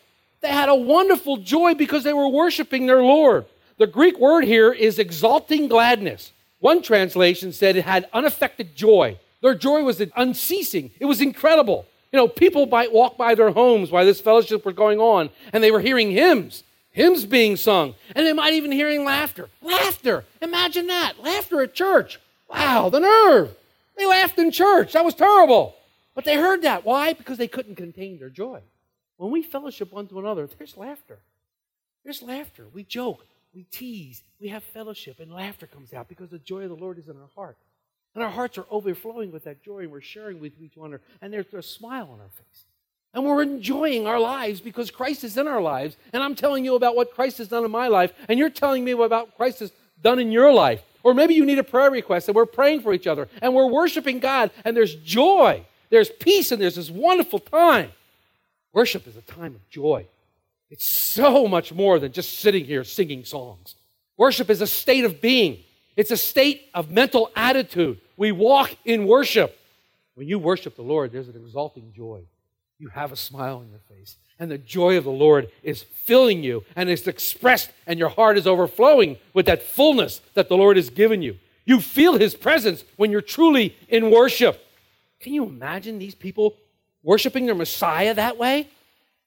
They 0.46 0.52
had 0.52 0.68
a 0.68 0.76
wonderful 0.76 1.38
joy 1.38 1.74
because 1.74 2.04
they 2.04 2.12
were 2.12 2.28
worshiping 2.28 2.86
their 2.86 3.02
Lord. 3.02 3.46
The 3.78 3.88
Greek 3.88 4.16
word 4.20 4.44
here 4.44 4.72
is 4.72 5.00
exalting 5.00 5.66
gladness. 5.66 6.30
One 6.60 6.82
translation 6.82 7.52
said 7.52 7.74
it 7.74 7.84
had 7.84 8.08
unaffected 8.12 8.76
joy. 8.76 9.18
Their 9.42 9.56
joy 9.56 9.82
was 9.82 10.00
unceasing, 10.14 10.92
it 11.00 11.06
was 11.06 11.20
incredible. 11.20 11.84
You 12.12 12.18
know, 12.18 12.28
people 12.28 12.66
might 12.66 12.92
walk 12.92 13.16
by 13.16 13.34
their 13.34 13.50
homes 13.50 13.90
while 13.90 14.04
this 14.04 14.20
fellowship 14.20 14.64
was 14.64 14.76
going 14.76 15.00
on, 15.00 15.30
and 15.52 15.64
they 15.64 15.72
were 15.72 15.80
hearing 15.80 16.12
hymns, 16.12 16.62
hymns 16.92 17.26
being 17.26 17.56
sung, 17.56 17.96
and 18.14 18.24
they 18.24 18.32
might 18.32 18.54
even 18.54 18.70
hearing 18.70 19.04
laughter. 19.04 19.48
Laughter! 19.62 20.24
Imagine 20.40 20.86
that. 20.86 21.20
Laughter 21.20 21.60
at 21.62 21.74
church. 21.74 22.20
Wow, 22.48 22.88
the 22.88 23.00
nerve. 23.00 23.52
They 23.98 24.06
laughed 24.06 24.38
in 24.38 24.52
church. 24.52 24.92
That 24.92 25.04
was 25.04 25.14
terrible. 25.14 25.74
But 26.14 26.24
they 26.24 26.36
heard 26.36 26.62
that. 26.62 26.84
Why? 26.84 27.14
Because 27.14 27.36
they 27.36 27.48
couldn't 27.48 27.74
contain 27.74 28.20
their 28.20 28.30
joy. 28.30 28.60
When 29.16 29.30
we 29.30 29.42
fellowship 29.42 29.92
one 29.92 30.06
to 30.08 30.18
another, 30.18 30.48
there's 30.58 30.76
laughter. 30.76 31.18
There's 32.04 32.22
laughter. 32.22 32.66
We 32.72 32.84
joke, 32.84 33.26
we 33.54 33.64
tease, 33.64 34.22
we 34.40 34.48
have 34.48 34.62
fellowship, 34.62 35.18
and 35.18 35.32
laughter 35.32 35.66
comes 35.66 35.92
out 35.92 36.08
because 36.08 36.30
the 36.30 36.38
joy 36.38 36.62
of 36.62 36.70
the 36.70 36.76
Lord 36.76 36.98
is 36.98 37.08
in 37.08 37.16
our 37.16 37.28
heart. 37.34 37.56
And 38.14 38.22
our 38.22 38.30
hearts 38.30 38.56
are 38.58 38.66
overflowing 38.70 39.32
with 39.32 39.44
that 39.44 39.62
joy, 39.62 39.80
and 39.80 39.92
we're 39.92 40.00
sharing 40.00 40.40
with 40.40 40.52
each 40.60 40.74
other, 40.82 41.00
and 41.20 41.32
there's 41.32 41.52
a 41.52 41.62
smile 41.62 42.08
on 42.12 42.20
our 42.20 42.28
face. 42.28 42.64
And 43.12 43.24
we're 43.24 43.42
enjoying 43.42 44.06
our 44.06 44.20
lives 44.20 44.60
because 44.60 44.90
Christ 44.90 45.24
is 45.24 45.38
in 45.38 45.48
our 45.48 45.62
lives. 45.62 45.96
And 46.12 46.22
I'm 46.22 46.34
telling 46.34 46.66
you 46.66 46.74
about 46.74 46.96
what 46.96 47.14
Christ 47.14 47.38
has 47.38 47.48
done 47.48 47.64
in 47.64 47.70
my 47.70 47.88
life, 47.88 48.12
and 48.28 48.38
you're 48.38 48.50
telling 48.50 48.84
me 48.84 48.92
about 48.92 49.10
what 49.10 49.36
Christ 49.36 49.60
has 49.60 49.72
done 50.02 50.18
in 50.18 50.30
your 50.32 50.52
life. 50.52 50.82
Or 51.02 51.14
maybe 51.14 51.34
you 51.34 51.46
need 51.46 51.58
a 51.58 51.64
prayer 51.64 51.90
request, 51.90 52.28
and 52.28 52.36
we're 52.36 52.46
praying 52.46 52.82
for 52.82 52.92
each 52.92 53.06
other, 53.06 53.28
and 53.40 53.54
we're 53.54 53.70
worshiping 53.70 54.18
God, 54.18 54.50
and 54.64 54.76
there's 54.76 54.94
joy, 54.96 55.64
there's 55.88 56.10
peace, 56.10 56.52
and 56.52 56.60
there's 56.60 56.76
this 56.76 56.90
wonderful 56.90 57.38
time. 57.38 57.90
Worship 58.76 59.06
is 59.06 59.16
a 59.16 59.22
time 59.22 59.54
of 59.54 59.66
joy. 59.70 60.06
It's 60.68 60.84
so 60.86 61.48
much 61.48 61.72
more 61.72 61.98
than 61.98 62.12
just 62.12 62.40
sitting 62.40 62.66
here 62.66 62.84
singing 62.84 63.24
songs. 63.24 63.74
Worship 64.18 64.50
is 64.50 64.60
a 64.60 64.66
state 64.66 65.06
of 65.06 65.18
being, 65.22 65.60
it's 65.96 66.10
a 66.10 66.16
state 66.18 66.68
of 66.74 66.90
mental 66.90 67.30
attitude. 67.34 67.98
We 68.18 68.32
walk 68.32 68.76
in 68.84 69.06
worship. 69.06 69.58
When 70.14 70.28
you 70.28 70.38
worship 70.38 70.76
the 70.76 70.82
Lord, 70.82 71.10
there's 71.10 71.28
an 71.28 71.36
exalting 71.36 71.94
joy. 71.96 72.24
You 72.78 72.88
have 72.88 73.12
a 73.12 73.16
smile 73.16 73.56
on 73.56 73.70
your 73.70 73.80
face, 73.96 74.16
and 74.38 74.50
the 74.50 74.58
joy 74.58 74.98
of 74.98 75.04
the 75.04 75.10
Lord 75.10 75.50
is 75.62 75.82
filling 75.82 76.44
you, 76.44 76.62
and 76.76 76.90
it's 76.90 77.06
expressed, 77.06 77.70
and 77.86 77.98
your 77.98 78.10
heart 78.10 78.36
is 78.36 78.46
overflowing 78.46 79.16
with 79.32 79.46
that 79.46 79.62
fullness 79.62 80.20
that 80.34 80.50
the 80.50 80.56
Lord 80.56 80.76
has 80.76 80.90
given 80.90 81.22
you. 81.22 81.38
You 81.64 81.80
feel 81.80 82.18
His 82.18 82.34
presence 82.34 82.84
when 82.96 83.10
you're 83.10 83.22
truly 83.22 83.74
in 83.88 84.10
worship. 84.10 84.62
Can 85.18 85.32
you 85.32 85.46
imagine 85.46 85.98
these 85.98 86.14
people 86.14 86.56
worshiping 87.06 87.46
their 87.46 87.54
Messiah 87.54 88.12
that 88.12 88.36
way? 88.36 88.68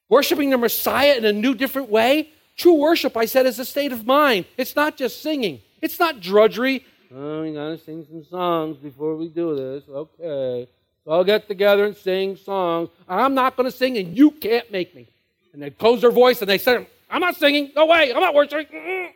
Worshiping 0.08 0.50
their 0.50 0.58
Messiah 0.58 1.14
in 1.16 1.24
a 1.24 1.32
new, 1.32 1.54
different 1.54 1.88
way? 1.88 2.28
True 2.56 2.74
worship, 2.74 3.16
I 3.16 3.24
said, 3.24 3.46
is 3.46 3.58
a 3.58 3.64
state 3.64 3.90
of 3.90 4.06
mind. 4.06 4.44
It's 4.56 4.76
not 4.76 4.96
just 4.96 5.22
singing, 5.22 5.60
it's 5.80 5.98
not 5.98 6.20
drudgery. 6.20 6.84
Oh, 7.12 7.42
we 7.42 7.52
gotta 7.54 7.78
sing 7.78 8.06
some 8.08 8.24
songs 8.24 8.76
before 8.76 9.16
we 9.16 9.28
do 9.28 9.56
this. 9.56 9.82
Okay. 9.88 10.68
So 11.04 11.10
I'll 11.10 11.24
get 11.24 11.48
together 11.48 11.86
and 11.86 11.96
sing 11.96 12.36
songs. 12.36 12.90
I'm 13.08 13.34
not 13.34 13.56
gonna 13.56 13.72
sing, 13.72 13.96
and 13.98 14.16
you 14.16 14.30
can't 14.30 14.70
make 14.70 14.94
me. 14.94 15.08
And 15.52 15.60
they 15.60 15.70
close 15.70 16.02
their 16.02 16.12
voice 16.12 16.40
and 16.40 16.48
they 16.48 16.58
said, 16.58 16.86
I'm 17.10 17.20
not 17.20 17.34
singing. 17.34 17.72
No 17.74 17.86
way. 17.86 18.14
I'm 18.14 18.20
not 18.20 18.34
worshiping. 18.34 18.66
Mm-mm. 18.66 19.08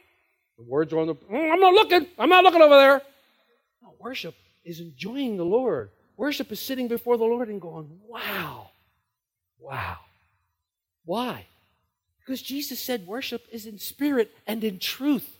The 0.58 0.64
words 0.64 0.92
are 0.92 0.98
on 0.98 1.06
the. 1.06 1.14
Mm, 1.14 1.52
I'm 1.52 1.60
not 1.60 1.72
looking. 1.72 2.06
I'm 2.18 2.28
not 2.28 2.42
looking 2.42 2.62
over 2.62 2.76
there. 2.76 3.02
No, 3.82 3.94
worship 4.00 4.34
is 4.64 4.80
enjoying 4.80 5.36
the 5.36 5.44
Lord. 5.44 5.90
Worship 6.16 6.52
is 6.52 6.60
sitting 6.60 6.88
before 6.88 7.16
the 7.16 7.24
Lord 7.24 7.48
and 7.48 7.60
going, 7.60 7.88
wow, 8.08 8.70
wow. 9.58 9.98
Why? 11.04 11.46
Because 12.20 12.40
Jesus 12.40 12.80
said 12.80 13.06
worship 13.06 13.46
is 13.52 13.66
in 13.66 13.78
spirit 13.78 14.34
and 14.46 14.64
in 14.64 14.78
truth. 14.78 15.38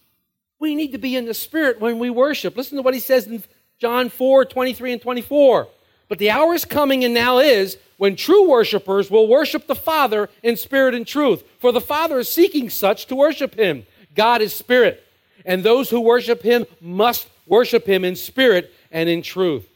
We 0.59 0.75
need 0.75 0.93
to 0.93 0.99
be 0.99 1.17
in 1.17 1.25
the 1.25 1.35
spirit 1.35 1.81
when 1.81 1.99
we 1.99 2.11
worship. 2.11 2.57
Listen 2.57 2.77
to 2.77 2.83
what 2.83 2.95
he 2.95 3.01
says 3.01 3.27
in 3.27 3.43
John 3.79 4.09
4 4.09 4.45
23 4.45 4.93
and 4.93 5.03
24. 5.03 5.69
But 6.09 6.19
the 6.19 6.31
hour 6.31 6.55
is 6.55 6.65
coming 6.65 7.05
and 7.05 7.15
now 7.15 7.39
is 7.39 7.79
when 7.97 8.17
true 8.17 8.49
worshipers 8.49 9.11
will 9.11 9.27
worship 9.27 9.67
the 9.67 9.75
Father 9.75 10.29
in 10.43 10.57
spirit 10.57 10.95
and 10.95 11.07
truth. 11.07 11.43
For 11.59 11.73
the 11.73 11.81
Father 11.81 12.19
is 12.19 12.29
seeking 12.29 12.69
such 12.69 13.07
to 13.07 13.17
worship 13.17 13.55
him. 13.55 13.87
God 14.15 14.43
is 14.43 14.55
spirit, 14.55 15.03
and 15.45 15.63
those 15.63 15.91
who 15.91 16.01
worship 16.01 16.43
him 16.43 16.67
must 16.81 17.29
worship 17.47 17.87
him 17.87 18.05
in 18.05 18.17
spirit 18.17 18.73
and 18.93 19.09
in 19.09 19.23
truth. 19.23 19.67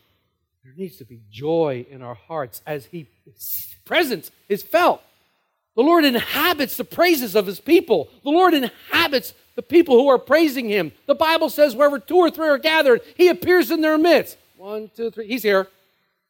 There 0.69 0.85
needs 0.85 0.99
to 0.99 1.07
be 1.07 1.21
joy 1.31 1.87
in 1.89 2.03
our 2.03 2.15
hearts 2.15 2.61
as 2.67 2.85
he, 2.85 3.07
His 3.25 3.75
presence 3.87 4.31
is 4.51 4.63
felt. 4.63 5.01
The 5.75 5.83
Lord 5.83 6.05
inhabits 6.05 6.77
the 6.77 6.85
praises 6.85 7.35
of 7.35 7.47
His 7.47 7.59
people. 7.59 8.11
The 8.23 8.29
Lord 8.31 8.53
inhabits 8.53 9.33
the 9.55 9.63
people 9.63 9.97
who 9.97 10.09
are 10.09 10.19
praising 10.19 10.69
Him. 10.69 10.93
The 11.07 11.15
Bible 11.15 11.49
says, 11.49 11.75
wherever 11.75 11.99
two 11.99 12.19
or 12.19 12.31
three 12.31 12.49
are 12.49 12.59
gathered, 12.59 13.01
He 13.17 13.29
appears 13.29 13.71
in 13.71 13.81
their 13.81 13.97
midst. 13.97 14.37
One, 14.59 14.91
two, 14.95 15.11
three. 15.11 15.27
He's 15.27 15.43
here. 15.43 15.69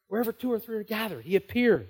Wherever 0.07 0.31
two 0.31 0.53
or 0.53 0.59
three 0.59 0.77
are 0.77 0.83
gathered, 0.83 1.25
He 1.25 1.35
appears. 1.35 1.89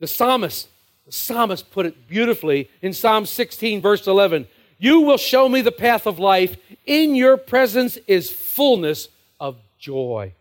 The 0.00 0.06
psalmist, 0.06 0.68
the 1.04 1.12
psalmist 1.12 1.70
put 1.70 1.84
it 1.84 2.08
beautifully 2.08 2.70
in 2.80 2.94
Psalm 2.94 3.26
16, 3.26 3.82
verse 3.82 4.06
11. 4.06 4.46
You 4.78 5.02
will 5.02 5.18
show 5.18 5.46
me 5.46 5.60
the 5.60 5.72
path 5.72 6.06
of 6.06 6.18
life. 6.18 6.56
In 6.86 7.14
your 7.14 7.36
presence 7.36 7.98
is 8.06 8.30
fullness 8.30 9.08
of 9.38 9.58
joy. 9.78 10.32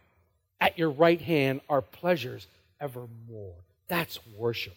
At 0.60 0.78
your 0.78 0.90
right 0.90 1.22
hand 1.22 1.62
are 1.70 1.82
pleasures 1.82 2.48
evermore. 2.80 3.56
That's 3.88 4.20
worship. 4.36 4.76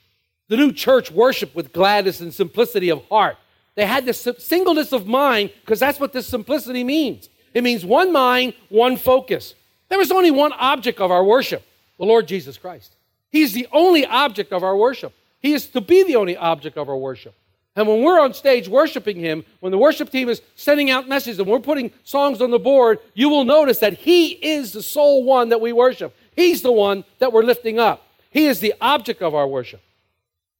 The 0.48 0.56
new 0.56 0.72
church 0.72 1.10
worshiped 1.10 1.54
with 1.54 1.72
gladness 1.72 2.20
and 2.20 2.32
simplicity 2.32 2.88
of 2.90 3.04
heart. 3.08 3.36
They 3.74 3.86
had 3.86 4.04
this 4.04 4.26
singleness 4.38 4.92
of 4.92 5.06
mind 5.06 5.52
because 5.60 5.78
that's 5.78 6.00
what 6.00 6.12
this 6.12 6.26
simplicity 6.26 6.84
means. 6.84 7.28
It 7.54 7.62
means 7.62 7.84
one 7.84 8.12
mind, 8.12 8.54
one 8.68 8.96
focus. 8.96 9.54
There 9.88 10.00
is 10.00 10.10
only 10.10 10.30
one 10.30 10.52
object 10.52 11.00
of 11.00 11.10
our 11.10 11.24
worship 11.24 11.64
the 11.98 12.04
Lord 12.04 12.28
Jesus 12.28 12.56
Christ. 12.56 12.94
He's 13.30 13.52
the 13.52 13.66
only 13.72 14.06
object 14.06 14.52
of 14.52 14.62
our 14.62 14.76
worship. 14.76 15.12
He 15.40 15.52
is 15.52 15.66
to 15.68 15.80
be 15.80 16.04
the 16.04 16.16
only 16.16 16.36
object 16.36 16.76
of 16.76 16.88
our 16.88 16.96
worship. 16.96 17.34
And 17.78 17.86
when 17.86 18.02
we're 18.02 18.18
on 18.18 18.34
stage 18.34 18.68
worshiping 18.68 19.20
Him, 19.20 19.44
when 19.60 19.70
the 19.70 19.78
worship 19.78 20.10
team 20.10 20.28
is 20.28 20.42
sending 20.56 20.90
out 20.90 21.06
messages 21.06 21.38
and 21.38 21.46
we're 21.46 21.60
putting 21.60 21.92
songs 22.02 22.42
on 22.42 22.50
the 22.50 22.58
board, 22.58 22.98
you 23.14 23.28
will 23.28 23.44
notice 23.44 23.78
that 23.78 23.92
He 23.92 24.30
is 24.30 24.72
the 24.72 24.82
sole 24.82 25.22
one 25.22 25.50
that 25.50 25.60
we 25.60 25.72
worship. 25.72 26.12
He's 26.34 26.60
the 26.60 26.72
one 26.72 27.04
that 27.20 27.32
we're 27.32 27.44
lifting 27.44 27.78
up. 27.78 28.04
He 28.30 28.46
is 28.46 28.58
the 28.58 28.74
object 28.80 29.22
of 29.22 29.32
our 29.32 29.46
worship. 29.46 29.80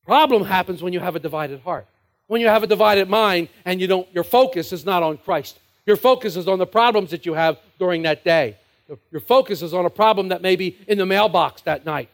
Problem 0.06 0.44
happens 0.44 0.80
when 0.80 0.92
you 0.92 1.00
have 1.00 1.16
a 1.16 1.18
divided 1.18 1.58
heart. 1.62 1.88
When 2.28 2.40
you 2.40 2.46
have 2.46 2.62
a 2.62 2.68
divided 2.68 3.08
mind 3.08 3.48
and 3.64 3.80
you 3.80 3.88
don't, 3.88 4.06
your 4.14 4.22
focus 4.22 4.72
is 4.72 4.87
not 4.87 5.02
on 5.02 5.18
Christ. 5.18 5.58
Your 5.87 5.96
focus 5.96 6.37
is 6.37 6.46
on 6.46 6.60
the 6.60 6.68
problems 6.68 7.10
that 7.10 7.26
you 7.26 7.34
have 7.34 7.58
during 7.80 8.02
that 8.02 8.22
day. 8.22 8.58
Your 9.10 9.22
focus 9.22 9.60
is 9.60 9.75
on 9.75 9.84
a 9.87 9.90
problem 9.90 10.28
that 10.28 10.40
may 10.40 10.54
be 10.54 10.78
in 10.87 10.98
the 10.98 11.06
mailbox 11.06 11.62
that 11.62 11.84
night. 11.84 12.10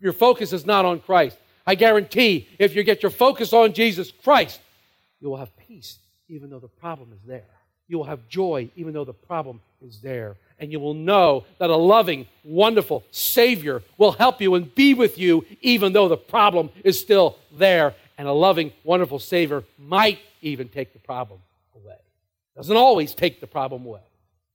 Your 0.00 0.12
focus 0.12 0.52
is 0.52 0.66
not 0.66 0.84
on 0.84 0.98
Christ. 0.98 1.38
I 1.70 1.76
guarantee 1.76 2.48
if 2.58 2.74
you 2.74 2.82
get 2.82 3.00
your 3.00 3.10
focus 3.10 3.52
on 3.52 3.74
Jesus 3.74 4.10
Christ, 4.24 4.60
you 5.20 5.30
will 5.30 5.36
have 5.36 5.56
peace 5.56 5.98
even 6.28 6.50
though 6.50 6.58
the 6.58 6.66
problem 6.66 7.12
is 7.12 7.20
there. 7.24 7.44
You 7.86 7.98
will 7.98 8.06
have 8.06 8.28
joy 8.28 8.70
even 8.74 8.92
though 8.92 9.04
the 9.04 9.12
problem 9.12 9.60
is 9.80 10.00
there. 10.00 10.34
And 10.58 10.72
you 10.72 10.80
will 10.80 10.94
know 10.94 11.44
that 11.58 11.70
a 11.70 11.76
loving, 11.76 12.26
wonderful 12.42 13.04
Savior 13.12 13.84
will 13.98 14.10
help 14.10 14.40
you 14.40 14.56
and 14.56 14.74
be 14.74 14.94
with 14.94 15.16
you 15.16 15.46
even 15.60 15.92
though 15.92 16.08
the 16.08 16.16
problem 16.16 16.70
is 16.82 16.98
still 16.98 17.38
there. 17.52 17.94
And 18.18 18.26
a 18.26 18.32
loving, 18.32 18.72
wonderful 18.82 19.20
Savior 19.20 19.62
might 19.78 20.18
even 20.42 20.68
take 20.68 20.92
the 20.92 20.98
problem 20.98 21.38
away. 21.76 21.98
Doesn't 22.56 22.76
always 22.76 23.14
take 23.14 23.40
the 23.40 23.46
problem 23.46 23.86
away. 23.86 24.00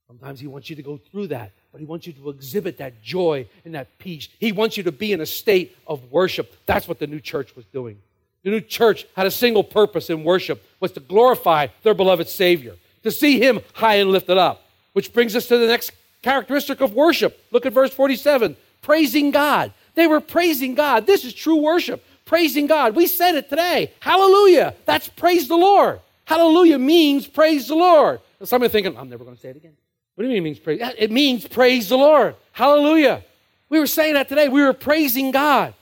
Sometimes 0.06 0.40
He 0.40 0.46
wants 0.46 0.70
you 0.70 0.76
to 0.76 0.82
go 0.82 0.98
through 1.10 1.28
that, 1.28 1.52
but 1.72 1.80
He 1.80 1.84
wants 1.84 2.06
you 2.06 2.12
to 2.14 2.30
exhibit 2.30 2.78
that 2.78 3.02
joy 3.02 3.46
and 3.64 3.74
that 3.74 3.98
peace. 3.98 4.28
He 4.38 4.52
wants 4.52 4.76
you 4.76 4.82
to 4.84 4.92
be 4.92 5.12
in 5.12 5.20
a 5.20 5.26
state 5.26 5.76
of 5.86 6.12
worship. 6.12 6.54
That's 6.66 6.86
what 6.86 6.98
the 6.98 7.06
new 7.06 7.20
church 7.20 7.56
was 7.56 7.64
doing. 7.66 7.98
The 8.44 8.50
new 8.50 8.60
church 8.60 9.06
had 9.16 9.26
a 9.26 9.30
single 9.30 9.64
purpose 9.64 10.08
in 10.08 10.22
worship 10.22 10.64
was 10.78 10.92
to 10.92 11.00
glorify 11.00 11.66
their 11.82 11.94
beloved 11.94 12.28
Savior, 12.28 12.76
to 13.02 13.10
see 13.10 13.40
Him 13.40 13.60
high 13.74 13.96
and 13.96 14.10
lifted 14.10 14.38
up. 14.38 14.62
Which 14.92 15.12
brings 15.12 15.34
us 15.34 15.46
to 15.48 15.58
the 15.58 15.66
next 15.66 15.90
characteristic 16.22 16.80
of 16.80 16.94
worship. 16.94 17.44
Look 17.50 17.66
at 17.66 17.72
verse 17.72 17.92
47 17.92 18.56
praising 18.82 19.32
God. 19.32 19.72
They 19.96 20.06
were 20.06 20.20
praising 20.20 20.76
God. 20.76 21.06
This 21.06 21.24
is 21.24 21.34
true 21.34 21.56
worship. 21.56 22.04
Praising 22.24 22.66
God. 22.66 22.94
We 22.94 23.06
said 23.06 23.34
it 23.34 23.48
today. 23.48 23.92
Hallelujah. 24.00 24.74
That's 24.84 25.08
praise 25.08 25.48
the 25.48 25.56
Lord. 25.56 26.00
Hallelujah 26.24 26.78
means 26.78 27.26
praise 27.26 27.68
the 27.68 27.74
Lord. 27.74 28.20
Some 28.44 28.62
of 28.62 28.62
you 28.62 28.66
are 28.66 28.68
thinking, 28.70 28.96
I'm 28.96 29.08
never 29.08 29.24
going 29.24 29.36
to 29.36 29.42
say 29.42 29.48
it 29.48 29.56
again. 29.56 29.76
What 30.16 30.24
do 30.24 30.28
you 30.28 30.34
mean 30.34 30.38
it 30.38 30.44
means 30.44 30.58
praise? 30.58 30.94
It 30.98 31.10
means 31.12 31.46
praise 31.46 31.88
the 31.88 31.96
Lord. 31.96 32.34
Hallelujah. 32.52 33.22
We 33.68 33.78
were 33.78 33.86
saying 33.86 34.14
that 34.14 34.28
today. 34.28 34.48
We 34.48 34.62
were 34.62 34.72
praising 34.72 35.30
God. 35.30 35.74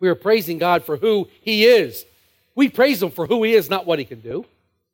We 0.00 0.08
were 0.08 0.14
praising 0.14 0.58
God 0.58 0.84
for 0.84 0.96
who 0.96 1.28
He 1.40 1.64
is. 1.64 2.04
We 2.54 2.68
praise 2.68 3.02
Him 3.02 3.10
for 3.10 3.26
who 3.26 3.42
He 3.42 3.54
is, 3.54 3.68
not 3.68 3.86
what 3.86 3.98
He 3.98 4.04
can 4.04 4.20
do. 4.20 4.46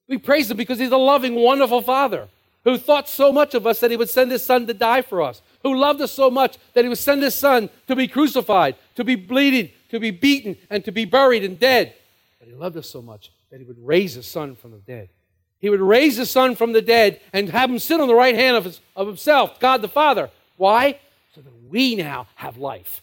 We 0.08 0.18
praise 0.18 0.50
Him 0.50 0.56
because 0.56 0.78
He's 0.78 0.90
a 0.90 0.96
loving, 0.96 1.36
wonderful 1.36 1.82
Father 1.82 2.28
who 2.64 2.76
thought 2.76 3.08
so 3.08 3.32
much 3.32 3.54
of 3.54 3.66
us 3.66 3.80
that 3.80 3.90
He 3.90 3.96
would 3.96 4.10
send 4.10 4.30
His 4.30 4.44
Son 4.44 4.66
to 4.66 4.74
die 4.74 5.02
for 5.02 5.22
us, 5.22 5.40
who 5.62 5.76
loved 5.76 6.00
us 6.00 6.12
so 6.12 6.30
much 6.30 6.58
that 6.74 6.84
He 6.84 6.88
would 6.88 6.98
send 6.98 7.22
His 7.22 7.34
Son 7.34 7.70
to 7.86 7.94
be 7.94 8.08
crucified, 8.08 8.74
to 8.96 9.04
be 9.04 9.14
bleeding, 9.14 9.70
to 9.90 10.00
be 10.00 10.10
beaten, 10.10 10.56
and 10.68 10.84
to 10.84 10.92
be 10.92 11.04
buried 11.04 11.44
and 11.44 11.58
dead. 11.58 11.94
But 12.38 12.48
He 12.48 12.54
loved 12.54 12.76
us 12.76 12.88
so 12.88 13.00
much 13.00 13.30
that 13.50 13.60
He 13.60 13.64
would 13.64 13.78
raise 13.78 14.14
His 14.14 14.26
Son 14.26 14.56
from 14.56 14.72
the 14.72 14.78
dead. 14.78 15.10
He 15.60 15.70
would 15.70 15.80
raise 15.80 16.16
His 16.16 16.30
Son 16.30 16.56
from 16.56 16.72
the 16.72 16.82
dead 16.82 17.20
and 17.32 17.48
have 17.50 17.70
Him 17.70 17.78
sit 17.78 18.00
on 18.00 18.08
the 18.08 18.14
right 18.14 18.34
hand 18.34 18.56
of, 18.56 18.64
his, 18.64 18.80
of 18.96 19.06
Himself, 19.06 19.60
God 19.60 19.82
the 19.82 19.88
Father. 19.88 20.30
Why? 20.56 20.98
So 21.34 21.40
that 21.40 21.52
we 21.68 21.94
now 21.94 22.26
have 22.34 22.56
life. 22.56 23.02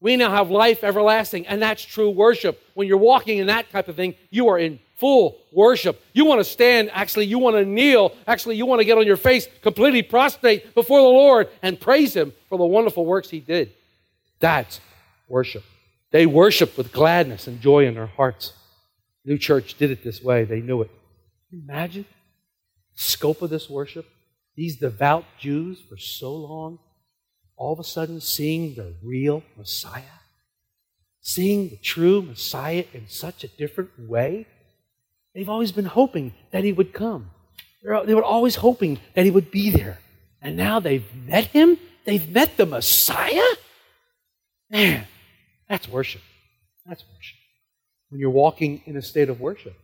We 0.00 0.16
now 0.16 0.30
have 0.30 0.50
life 0.50 0.82
everlasting, 0.82 1.46
and 1.46 1.62
that's 1.62 1.82
true 1.84 2.10
worship. 2.10 2.60
When 2.74 2.88
you're 2.88 2.98
walking 2.98 3.38
in 3.38 3.46
that 3.46 3.70
type 3.70 3.86
of 3.86 3.94
thing, 3.94 4.16
you 4.30 4.48
are 4.48 4.58
in 4.58 4.80
full 4.96 5.38
worship. 5.52 6.02
You 6.12 6.24
want 6.24 6.40
to 6.40 6.44
stand, 6.44 6.90
actually, 6.92 7.26
you 7.26 7.38
want 7.38 7.56
to 7.56 7.64
kneel, 7.64 8.12
actually, 8.26 8.56
you 8.56 8.66
want 8.66 8.80
to 8.80 8.84
get 8.84 8.98
on 8.98 9.06
your 9.06 9.16
face, 9.16 9.46
completely 9.62 10.02
prostrate 10.02 10.74
before 10.74 11.00
the 11.00 11.08
Lord 11.08 11.48
and 11.62 11.80
praise 11.80 12.14
Him 12.14 12.32
for 12.48 12.58
the 12.58 12.64
wonderful 12.64 13.06
works 13.06 13.30
He 13.30 13.38
did. 13.38 13.72
That's 14.40 14.80
worship. 15.28 15.62
They 16.10 16.26
worshiped 16.26 16.76
with 16.76 16.92
gladness 16.92 17.46
and 17.46 17.60
joy 17.60 17.86
in 17.86 17.94
their 17.94 18.06
hearts. 18.06 18.52
New 19.24 19.38
church 19.38 19.74
did 19.74 19.92
it 19.92 20.02
this 20.02 20.20
way, 20.20 20.44
they 20.44 20.60
knew 20.60 20.82
it. 20.82 20.90
Imagine 21.52 22.06
scope 22.94 23.42
of 23.42 23.50
this 23.50 23.68
worship? 23.68 24.06
These 24.56 24.78
devout 24.78 25.24
Jews 25.38 25.80
for 25.88 25.96
so 25.96 26.34
long, 26.34 26.78
all 27.56 27.72
of 27.72 27.78
a 27.78 27.84
sudden 27.84 28.20
seeing 28.20 28.74
the 28.74 28.94
real 29.02 29.42
Messiah, 29.56 30.02
seeing 31.20 31.68
the 31.68 31.76
true 31.76 32.22
Messiah 32.22 32.84
in 32.92 33.08
such 33.08 33.44
a 33.44 33.48
different 33.48 33.90
way. 33.98 34.46
They've 35.34 35.48
always 35.48 35.72
been 35.72 35.86
hoping 35.86 36.34
that 36.50 36.64
he 36.64 36.72
would 36.72 36.92
come. 36.92 37.30
They 37.82 38.14
were 38.14 38.24
always 38.24 38.56
hoping 38.56 39.00
that 39.14 39.24
he 39.24 39.30
would 39.30 39.50
be 39.50 39.70
there. 39.70 39.98
And 40.40 40.56
now 40.56 40.80
they've 40.80 41.04
met 41.26 41.46
him? 41.46 41.78
They've 42.04 42.28
met 42.30 42.56
the 42.56 42.66
Messiah? 42.66 43.54
Man, 44.70 45.06
that's 45.68 45.88
worship. 45.88 46.22
That's 46.86 47.04
worship. 47.14 47.38
When 48.08 48.20
you're 48.20 48.30
walking 48.30 48.82
in 48.86 48.96
a 48.96 49.02
state 49.02 49.28
of 49.28 49.40
worship, 49.40 49.76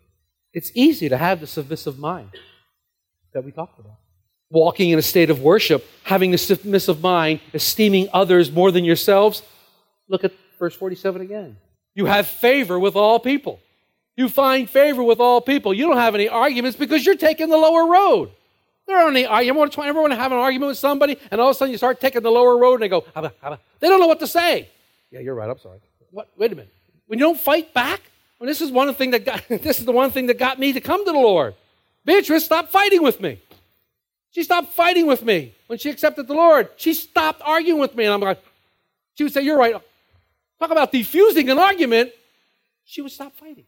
It's 0.52 0.71
easy 0.75 1.09
to 1.09 1.17
have 1.17 1.40
the 1.40 1.47
submissive 1.47 1.99
mind 1.99 2.31
that 3.33 3.45
we 3.45 3.52
talked 3.52 3.78
about. 3.78 3.97
Walking 4.50 4.90
in 4.90 4.99
a 4.99 5.02
state 5.02 5.28
of 5.28 5.43
worship, 5.43 5.87
having 6.05 6.31
the 6.31 6.38
submissive 6.38 7.02
mind, 7.02 7.40
esteeming 7.52 8.09
others 8.12 8.50
more 8.50 8.71
than 8.71 8.85
yourselves. 8.85 9.43
Look 10.09 10.25
at 10.25 10.33
verse 10.59 10.75
47 10.75 11.21
again. 11.21 11.59
You 11.95 12.07
have 12.07 12.26
favor 12.26 12.78
with 12.78 12.97
all 12.97 13.19
people. 13.19 13.61
You 14.17 14.28
find 14.28 14.69
favor 14.69 15.02
with 15.02 15.21
all 15.21 15.40
people. 15.40 15.75
You 15.75 15.87
don't 15.87 15.99
have 15.99 16.14
any 16.14 16.28
arguments 16.28 16.78
because 16.78 17.05
you're 17.05 17.17
taking 17.17 17.50
the 17.50 17.57
lower 17.57 17.87
road. 17.90 18.31
There 18.87 18.97
aren't 18.97 19.17
any 19.17 19.26
arguments. 19.26 19.76
Ever 19.78 20.00
want 20.00 20.12
to 20.12 20.19
have 20.19 20.33
an 20.33 20.38
argument 20.38 20.71
with 20.71 20.78
somebody 20.78 21.19
and 21.31 21.40
all 21.40 21.50
of 21.50 21.57
a 21.57 21.59
sudden 21.59 21.73
you 21.73 21.78
start 21.78 22.00
taking 22.00 22.23
the 22.23 22.31
lower 22.31 22.57
road 22.57 22.75
and 22.75 22.83
they 22.83 22.88
go, 22.88 23.02
"Haba, 23.02 23.33
haba." 23.45 23.59
they 23.81 23.88
don't 23.88 24.00
know 24.00 24.07
what 24.07 24.21
to 24.21 24.26
say. 24.26 24.71
Yeah, 25.11 25.21
you're 25.21 25.35
right. 25.35 25.49
I'm 25.49 25.59
sorry. 25.59 25.78
What? 26.11 26.31
Wait 26.37 26.52
a 26.52 26.57
minute. 26.57 26.73
When 27.07 27.19
you 27.19 27.26
don't 27.26 27.38
fight 27.38 27.75
back, 27.75 28.00
well, 28.38 28.47
this 28.47 28.61
is 28.61 28.71
one 28.71 28.92
thing 28.95 29.11
that 29.11 29.25
got, 29.25 29.42
this 29.49 29.78
is 29.78 29.85
the 29.85 29.92
one 29.92 30.11
thing 30.11 30.26
that 30.26 30.38
got 30.38 30.59
me 30.59 30.73
to 30.73 30.80
come 30.80 31.04
to 31.04 31.12
the 31.12 31.18
Lord. 31.18 31.54
Beatrice 32.04 32.45
stopped 32.45 32.71
fighting 32.71 33.02
with 33.02 33.21
me. 33.21 33.40
She 34.30 34.45
stopped 34.45 34.73
fighting 34.73 35.07
with 35.07 35.25
me 35.25 35.54
when 35.66 35.78
she 35.78 35.90
accepted 35.90 36.26
the 36.28 36.35
Lord. 36.35 36.68
She 36.76 36.95
stopped 36.95 37.42
arguing 37.45 37.80
with 37.80 37.95
me, 37.97 38.04
and 38.04 38.14
I'm 38.14 38.21
like, 38.21 38.42
she 39.14 39.25
would 39.25 39.33
say, 39.33 39.42
"You're 39.42 39.59
right." 39.59 39.75
Talk 40.59 40.71
about 40.71 40.92
defusing 40.92 41.50
an 41.50 41.59
argument. 41.59 42.12
She 42.85 43.00
would 43.00 43.12
stop 43.12 43.35
fighting. 43.37 43.64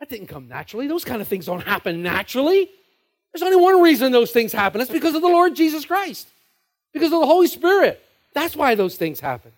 That 0.00 0.08
didn't 0.08 0.26
come 0.28 0.48
naturally. 0.48 0.86
Those 0.86 1.04
kind 1.04 1.22
of 1.22 1.28
things 1.28 1.46
don't 1.46 1.62
happen 1.62 2.02
naturally. 2.02 2.70
There's 3.32 3.42
only 3.42 3.56
one 3.56 3.82
reason 3.82 4.12
those 4.12 4.30
things 4.30 4.52
happen. 4.52 4.80
It's 4.80 4.90
because 4.90 5.14
of 5.14 5.22
the 5.22 5.28
Lord 5.28 5.54
Jesus 5.54 5.84
Christ, 5.84 6.28
because 6.92 7.12
of 7.12 7.20
the 7.20 7.26
Holy 7.26 7.48
Spirit. 7.48 8.02
That's 8.34 8.56
why 8.56 8.74
those 8.74 8.96
things 8.96 9.20
happen. 9.20 9.52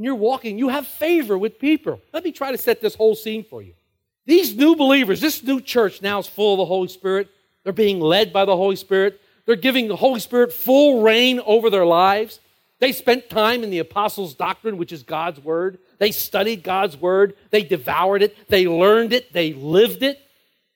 When 0.00 0.06
you're 0.06 0.14
walking, 0.14 0.56
you 0.56 0.70
have 0.70 0.86
favor 0.86 1.36
with 1.36 1.58
people. 1.58 2.00
Let 2.14 2.24
me 2.24 2.32
try 2.32 2.52
to 2.52 2.56
set 2.56 2.80
this 2.80 2.94
whole 2.94 3.14
scene 3.14 3.44
for 3.44 3.60
you. 3.60 3.74
These 4.24 4.56
new 4.56 4.74
believers, 4.74 5.20
this 5.20 5.42
new 5.42 5.60
church 5.60 6.00
now 6.00 6.18
is 6.18 6.26
full 6.26 6.54
of 6.54 6.56
the 6.56 6.64
Holy 6.64 6.88
Spirit. 6.88 7.28
They're 7.64 7.74
being 7.74 8.00
led 8.00 8.32
by 8.32 8.46
the 8.46 8.56
Holy 8.56 8.76
Spirit. 8.76 9.20
They're 9.44 9.56
giving 9.56 9.88
the 9.88 9.96
Holy 9.96 10.20
Spirit 10.20 10.54
full 10.54 11.02
reign 11.02 11.38
over 11.44 11.68
their 11.68 11.84
lives. 11.84 12.40
They 12.78 12.92
spent 12.92 13.28
time 13.28 13.62
in 13.62 13.68
the 13.68 13.80
apostles' 13.80 14.32
doctrine, 14.32 14.78
which 14.78 14.90
is 14.90 15.02
God's 15.02 15.38
word. 15.38 15.78
They 15.98 16.12
studied 16.12 16.62
God's 16.62 16.96
word. 16.96 17.36
They 17.50 17.62
devoured 17.62 18.22
it. 18.22 18.48
They 18.48 18.66
learned 18.66 19.12
it. 19.12 19.34
They 19.34 19.52
lived 19.52 20.02
it. 20.02 20.18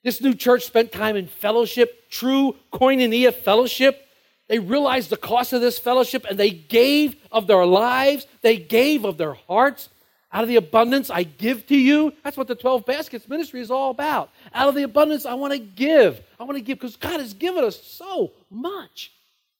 This 0.02 0.20
new 0.20 0.34
church 0.34 0.66
spent 0.66 0.92
time 0.92 1.16
in 1.16 1.28
fellowship, 1.28 2.10
true 2.10 2.56
koinonia 2.70 3.32
fellowship. 3.32 4.03
They 4.48 4.58
realized 4.58 5.10
the 5.10 5.16
cost 5.16 5.52
of 5.52 5.60
this 5.60 5.78
fellowship 5.78 6.26
and 6.28 6.38
they 6.38 6.50
gave 6.50 7.16
of 7.32 7.46
their 7.46 7.64
lives. 7.64 8.26
They 8.42 8.56
gave 8.56 9.04
of 9.04 9.16
their 9.16 9.34
hearts. 9.34 9.88
Out 10.32 10.42
of 10.42 10.48
the 10.48 10.56
abundance, 10.56 11.10
I 11.10 11.22
give 11.22 11.66
to 11.68 11.76
you. 11.76 12.12
That's 12.24 12.36
what 12.36 12.48
the 12.48 12.56
12 12.56 12.84
Baskets 12.84 13.28
ministry 13.28 13.60
is 13.60 13.70
all 13.70 13.90
about. 13.90 14.30
Out 14.52 14.68
of 14.68 14.74
the 14.74 14.82
abundance, 14.82 15.26
I 15.26 15.34
want 15.34 15.52
to 15.52 15.60
give. 15.60 16.20
I 16.40 16.42
want 16.42 16.56
to 16.56 16.60
give 16.60 16.78
because 16.78 16.96
God 16.96 17.20
has 17.20 17.34
given 17.34 17.62
us 17.62 17.80
so 17.80 18.32
much. 18.50 19.12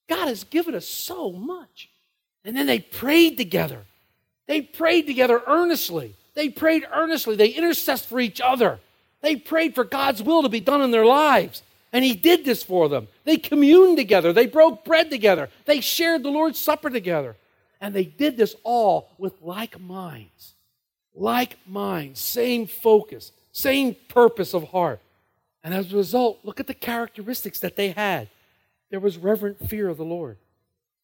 God 0.09 0.27
has 0.27 0.45
given 0.45 0.75
us 0.75 0.87
so 0.87 1.31
much. 1.31 1.89
And 2.45 2.57
then 2.57 2.67
they 2.67 2.81
prayed 2.81 3.37
together. 3.37 3.85
They 4.47 4.61
prayed 4.61 5.07
together 5.07 5.41
earnestly. 5.47 6.17
They 6.35 6.49
prayed 6.49 6.85
earnestly. 6.93 7.37
They 7.37 7.49
intercessed 7.49 8.09
for 8.09 8.21
each 8.21 8.41
other. 8.41 8.81
They 9.23 9.37
prayed 9.37 9.75
for 9.75 9.85
God's 9.85 10.23
will 10.23 10.43
to 10.43 10.49
be 10.49 10.61
done 10.61 10.83
in 10.83 10.91
their 10.91 11.07
lives. 11.07 11.63
And 11.95 12.05
He 12.05 12.13
did 12.13 12.45
this 12.45 12.65
for 12.65 12.89
them. 12.89 13.07
They 13.23 13.37
communed 13.37 13.97
together. 13.97 14.33
They 14.33 14.47
broke 14.47 14.85
bread 14.85 15.11
together. 15.11 15.49
They 15.65 15.81
shared 15.81 16.25
the 16.25 16.31
Lord's 16.31 16.59
Supper 16.59 16.91
together. 16.91 17.37
And 17.81 17.95
they 17.95 18.05
did 18.05 18.37
this 18.37 18.57
all 18.65 19.13
with 19.17 19.41
like 19.41 19.81
minds. 19.81 20.55
Like 21.15 21.57
minds, 21.69 22.19
same 22.19 22.67
focus, 22.67 23.31
same 23.53 23.95
purpose 24.09 24.53
of 24.53 24.71
heart. 24.71 25.01
And 25.63 25.73
as 25.73 25.93
a 25.93 25.97
result, 25.97 26.41
look 26.43 26.59
at 26.59 26.67
the 26.67 26.75
characteristics 26.75 27.61
that 27.61 27.77
they 27.77 27.91
had. 27.91 28.29
There 28.91 28.99
was 28.99 29.17
reverent 29.17 29.69
fear 29.69 29.89
of 29.89 29.97
the 29.97 30.05
Lord. 30.05 30.39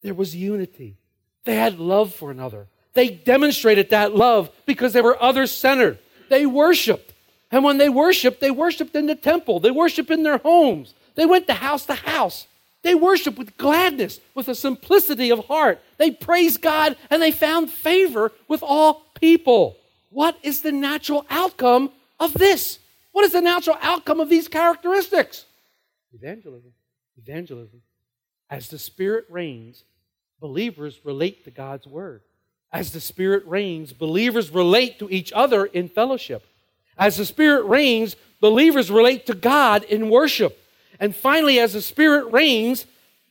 There 0.03 0.15
was 0.15 0.35
unity. 0.35 0.97
They 1.45 1.55
had 1.55 1.79
love 1.79 2.13
for 2.13 2.33
another. 2.33 2.67
They 2.95 3.09
demonstrated 3.11 3.91
that 3.91 4.17
love 4.17 4.50
because 4.67 4.93
they 4.93 5.00
were 5.00 5.23
other 5.23 5.47
centered. 5.47 6.00
They 6.29 6.47
worshiped. 6.47 7.10
And 7.50 7.65
when 7.65 7.78
they 7.78 7.89
worshiped, 7.89 8.41
they 8.41 8.50
worshiped 8.50 8.95
in 8.95 9.06
the 9.06 9.15
temple, 9.15 9.60
they 9.60 9.71
worshiped 9.71 10.10
in 10.10 10.23
their 10.23 10.39
homes. 10.39 10.95
They 11.17 11.26
went 11.26 11.47
to 11.49 11.54
house 11.54 11.86
to 11.86 11.95
house. 11.95 12.47
They 12.82 12.95
worshiped 12.95 13.39
with 13.39 13.56
gladness, 13.58 14.21
with 14.34 14.49
a 14.49 14.54
simplicity 14.54 15.30
of 15.30 15.45
heart. 15.47 15.82
They 15.99 16.10
praised 16.10 16.63
God 16.63 16.97
and 17.10 17.21
they 17.21 17.32
found 17.32 17.71
favor 17.71 18.32
with 18.49 18.63
all 18.63 19.02
people. 19.21 19.76
What 20.08 20.39
is 20.43 20.63
the 20.63 20.73
natural 20.73 21.26
outcome 21.28 21.91
of 22.19 22.32
this? 22.32 22.78
What 23.13 23.25
is 23.25 23.32
the 23.32 23.43
natural 23.43 23.76
outcome 23.82 24.21
of 24.21 24.30
these 24.30 24.49
characteristics? 24.49 25.45
Evangelism. 26.15 26.73
Evangelism. 27.19 27.82
As 28.49 28.69
the 28.69 28.78
Spirit 28.78 29.26
reigns, 29.28 29.84
believers 30.41 31.00
relate 31.04 31.45
to 31.45 31.50
God's 31.50 31.86
Word. 31.86 32.23
As 32.73 32.93
the 32.93 33.00
Spirit 33.00 33.45
reigns, 33.47 33.93
believers 33.93 34.50
relate 34.50 34.99
to 35.00 35.10
each 35.10 35.32
other 35.32 35.67
in 35.67 35.89
fellowship. 35.89 36.47
As 37.00 37.17
the 37.17 37.25
Spirit 37.25 37.65
reigns, 37.65 38.15
believers 38.41 38.91
relate 38.91 39.26
to 39.26 39.34
God 39.34 39.84
in 39.84 40.10
worship. 40.10 40.63
And 41.00 41.17
finally, 41.17 41.58
as 41.58 41.73
the 41.73 41.80
Spirit 41.80 42.30
reigns, 42.30 42.86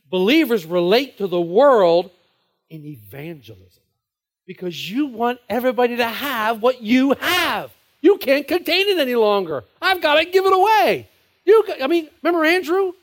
believers 0.09 0.65
relate 0.65 1.19
to 1.19 1.27
the 1.27 1.39
world 1.39 2.09
in 2.69 2.83
evangelism. 2.83 3.83
Because 4.47 4.91
you 4.91 5.05
want 5.05 5.39
everybody 5.47 5.97
to 5.97 6.07
have 6.07 6.63
what 6.63 6.81
you 6.81 7.13
have. 7.19 7.71
You 8.01 8.17
can't 8.17 8.47
contain 8.47 8.87
it 8.87 8.97
any 8.97 9.13
longer. 9.13 9.63
I've 9.79 10.01
got 10.01 10.15
to 10.15 10.25
give 10.25 10.45
it 10.45 10.53
away. 10.53 11.07
You, 11.45 11.63
I 11.79 11.85
mean, 11.85 12.09
remember 12.23 12.43
Andrew? 12.45 12.93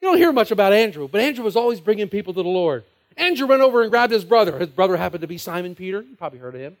You 0.00 0.08
don't 0.10 0.16
hear 0.16 0.32
much 0.32 0.50
about 0.50 0.72
Andrew, 0.72 1.08
but 1.08 1.20
Andrew 1.20 1.44
was 1.44 1.54
always 1.54 1.80
bringing 1.80 2.08
people 2.08 2.34
to 2.34 2.42
the 2.42 2.48
Lord. 2.48 2.82
Andrew 3.16 3.46
went 3.46 3.62
over 3.62 3.82
and 3.82 3.90
grabbed 3.90 4.12
his 4.12 4.24
brother. 4.24 4.58
His 4.58 4.68
brother 4.68 4.96
happened 4.96 5.20
to 5.20 5.26
be 5.28 5.38
Simon 5.38 5.76
Peter. 5.76 6.02
You 6.02 6.16
probably 6.16 6.40
heard 6.40 6.54
of 6.56 6.60
him. 6.60 6.76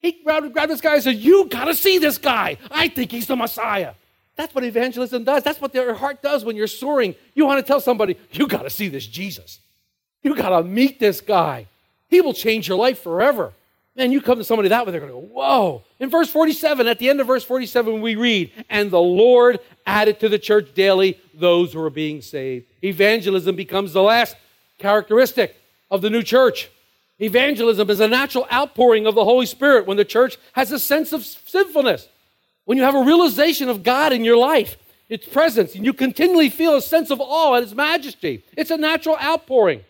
He 0.00 0.22
grabbed, 0.22 0.52
grabbed 0.52 0.70
this 0.70 0.80
guy 0.80 0.94
and 0.94 1.02
said, 1.02 1.16
You 1.16 1.48
got 1.48 1.64
to 1.64 1.74
see 1.74 1.98
this 1.98 2.18
guy. 2.18 2.58
I 2.70 2.88
think 2.88 3.10
he's 3.10 3.26
the 3.26 3.36
Messiah. 3.36 3.94
That's 4.36 4.54
what 4.54 4.64
evangelism 4.64 5.24
does. 5.24 5.42
That's 5.42 5.60
what 5.60 5.74
your 5.74 5.94
heart 5.94 6.22
does 6.22 6.44
when 6.44 6.56
you're 6.56 6.66
soaring. 6.66 7.14
You 7.34 7.46
want 7.46 7.64
to 7.64 7.66
tell 7.66 7.80
somebody, 7.80 8.16
You 8.32 8.46
got 8.46 8.62
to 8.62 8.70
see 8.70 8.88
this 8.88 9.06
Jesus. 9.06 9.60
You 10.22 10.34
got 10.34 10.50
to 10.50 10.62
meet 10.62 11.00
this 11.00 11.20
guy. 11.20 11.66
He 12.08 12.20
will 12.20 12.34
change 12.34 12.68
your 12.68 12.78
life 12.78 13.02
forever. 13.02 13.52
Man, 13.96 14.12
you 14.12 14.20
come 14.20 14.36
to 14.36 14.44
somebody 14.44 14.68
that 14.68 14.84
way, 14.84 14.92
they're 14.92 15.00
going 15.00 15.12
to 15.12 15.18
go, 15.20 15.26
Whoa. 15.26 15.82
In 15.98 16.10
verse 16.10 16.30
47, 16.30 16.86
at 16.86 16.98
the 16.98 17.08
end 17.08 17.20
of 17.20 17.26
verse 17.26 17.44
47, 17.44 18.02
we 18.02 18.14
read, 18.14 18.52
And 18.68 18.90
the 18.90 19.00
Lord 19.00 19.58
added 19.86 20.20
to 20.20 20.28
the 20.28 20.38
church 20.38 20.74
daily 20.74 21.18
those 21.32 21.72
who 21.72 21.82
are 21.82 21.90
being 21.90 22.20
saved. 22.20 22.66
Evangelism 22.84 23.56
becomes 23.56 23.94
the 23.94 24.02
last 24.02 24.36
characteristic 24.78 25.56
of 25.90 26.02
the 26.02 26.10
new 26.10 26.22
church. 26.22 26.68
Evangelism 27.18 27.88
is 27.88 28.00
a 28.00 28.08
natural 28.08 28.46
outpouring 28.52 29.06
of 29.06 29.14
the 29.14 29.24
Holy 29.24 29.46
Spirit 29.46 29.86
when 29.86 29.96
the 29.96 30.04
church 30.04 30.36
has 30.52 30.70
a 30.70 30.78
sense 30.78 31.12
of 31.12 31.24
sinfulness. 31.24 32.08
When 32.64 32.76
you 32.76 32.84
have 32.84 32.94
a 32.94 33.04
realization 33.04 33.68
of 33.68 33.82
God 33.82 34.12
in 34.12 34.24
your 34.24 34.36
life, 34.36 34.76
its 35.08 35.26
presence, 35.26 35.74
and 35.74 35.84
you 35.84 35.92
continually 35.92 36.50
feel 36.50 36.74
a 36.74 36.82
sense 36.82 37.10
of 37.10 37.20
awe 37.20 37.54
at 37.54 37.62
His 37.62 37.74
majesty. 37.74 38.42
It's 38.56 38.70
a 38.70 38.76
natural 38.76 39.16
outpouring. 39.22 39.82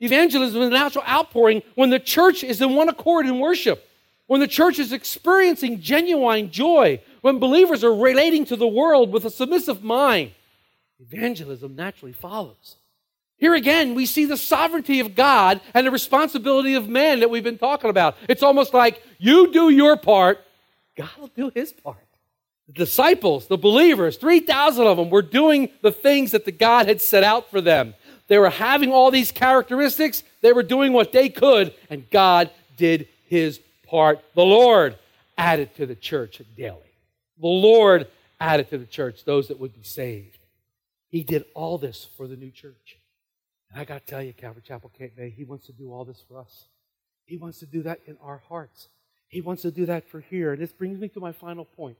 Evangelism 0.00 0.60
is 0.60 0.68
a 0.68 0.70
natural 0.70 1.04
outpouring 1.08 1.62
when 1.76 1.90
the 1.90 2.00
church 2.00 2.44
is 2.44 2.60
in 2.60 2.74
one 2.74 2.88
accord 2.88 3.26
in 3.26 3.38
worship, 3.38 3.88
when 4.26 4.40
the 4.40 4.48
church 4.48 4.78
is 4.78 4.92
experiencing 4.92 5.80
genuine 5.80 6.50
joy, 6.50 7.00
when 7.22 7.38
believers 7.38 7.84
are 7.84 7.94
relating 7.94 8.44
to 8.44 8.56
the 8.56 8.66
world 8.66 9.12
with 9.12 9.24
a 9.24 9.30
submissive 9.30 9.82
mind. 9.82 10.32
Evangelism 11.00 11.74
naturally 11.76 12.12
follows. 12.12 12.76
Here 13.38 13.54
again, 13.54 13.94
we 13.94 14.06
see 14.06 14.24
the 14.24 14.36
sovereignty 14.36 15.00
of 15.00 15.14
God 15.14 15.60
and 15.74 15.86
the 15.86 15.90
responsibility 15.90 16.74
of 16.74 16.88
man 16.88 17.20
that 17.20 17.28
we've 17.28 17.44
been 17.44 17.58
talking 17.58 17.90
about. 17.90 18.16
It's 18.28 18.42
almost 18.42 18.72
like 18.72 19.02
you 19.18 19.52
do 19.52 19.68
your 19.68 19.96
part, 19.96 20.40
God 20.96 21.10
will 21.18 21.28
do 21.28 21.52
his 21.54 21.72
part. 21.72 21.98
The 22.66 22.72
disciples, 22.72 23.46
the 23.46 23.58
believers, 23.58 24.16
3,000 24.16 24.86
of 24.86 24.96
them 24.96 25.10
were 25.10 25.22
doing 25.22 25.68
the 25.82 25.92
things 25.92 26.32
that 26.32 26.46
the 26.46 26.52
God 26.52 26.86
had 26.88 27.00
set 27.00 27.22
out 27.22 27.50
for 27.50 27.60
them. 27.60 27.94
They 28.28 28.38
were 28.38 28.50
having 28.50 28.90
all 28.90 29.10
these 29.10 29.30
characteristics, 29.30 30.24
they 30.40 30.52
were 30.52 30.62
doing 30.62 30.92
what 30.92 31.12
they 31.12 31.28
could, 31.28 31.74
and 31.90 32.10
God 32.10 32.50
did 32.76 33.06
his 33.28 33.60
part. 33.86 34.20
The 34.34 34.44
Lord 34.44 34.98
added 35.38 35.74
to 35.76 35.86
the 35.86 35.94
church 35.94 36.40
daily. 36.56 36.78
The 37.38 37.46
Lord 37.46 38.08
added 38.40 38.70
to 38.70 38.78
the 38.78 38.86
church 38.86 39.24
those 39.24 39.48
that 39.48 39.60
would 39.60 39.74
be 39.74 39.82
saved. 39.82 40.38
He 41.08 41.22
did 41.22 41.44
all 41.54 41.78
this 41.78 42.08
for 42.16 42.26
the 42.26 42.36
new 42.36 42.50
church. 42.50 42.98
And 43.70 43.80
I 43.80 43.84
got 43.84 44.06
to 44.06 44.10
tell 44.10 44.22
you, 44.22 44.32
Calvary 44.32 44.62
Chapel 44.66 44.90
Cape 44.96 45.16
May, 45.16 45.30
He 45.30 45.44
wants 45.44 45.66
to 45.66 45.72
do 45.72 45.92
all 45.92 46.04
this 46.04 46.22
for 46.28 46.38
us. 46.38 46.66
He 47.24 47.36
wants 47.36 47.58
to 47.58 47.66
do 47.66 47.82
that 47.82 48.00
in 48.06 48.16
our 48.22 48.42
hearts. 48.48 48.88
He 49.28 49.40
wants 49.40 49.62
to 49.62 49.70
do 49.70 49.86
that 49.86 50.08
for 50.08 50.20
here. 50.20 50.52
And 50.52 50.62
this 50.62 50.72
brings 50.72 50.98
me 50.98 51.08
to 51.08 51.20
my 51.20 51.32
final 51.32 51.64
point. 51.64 51.96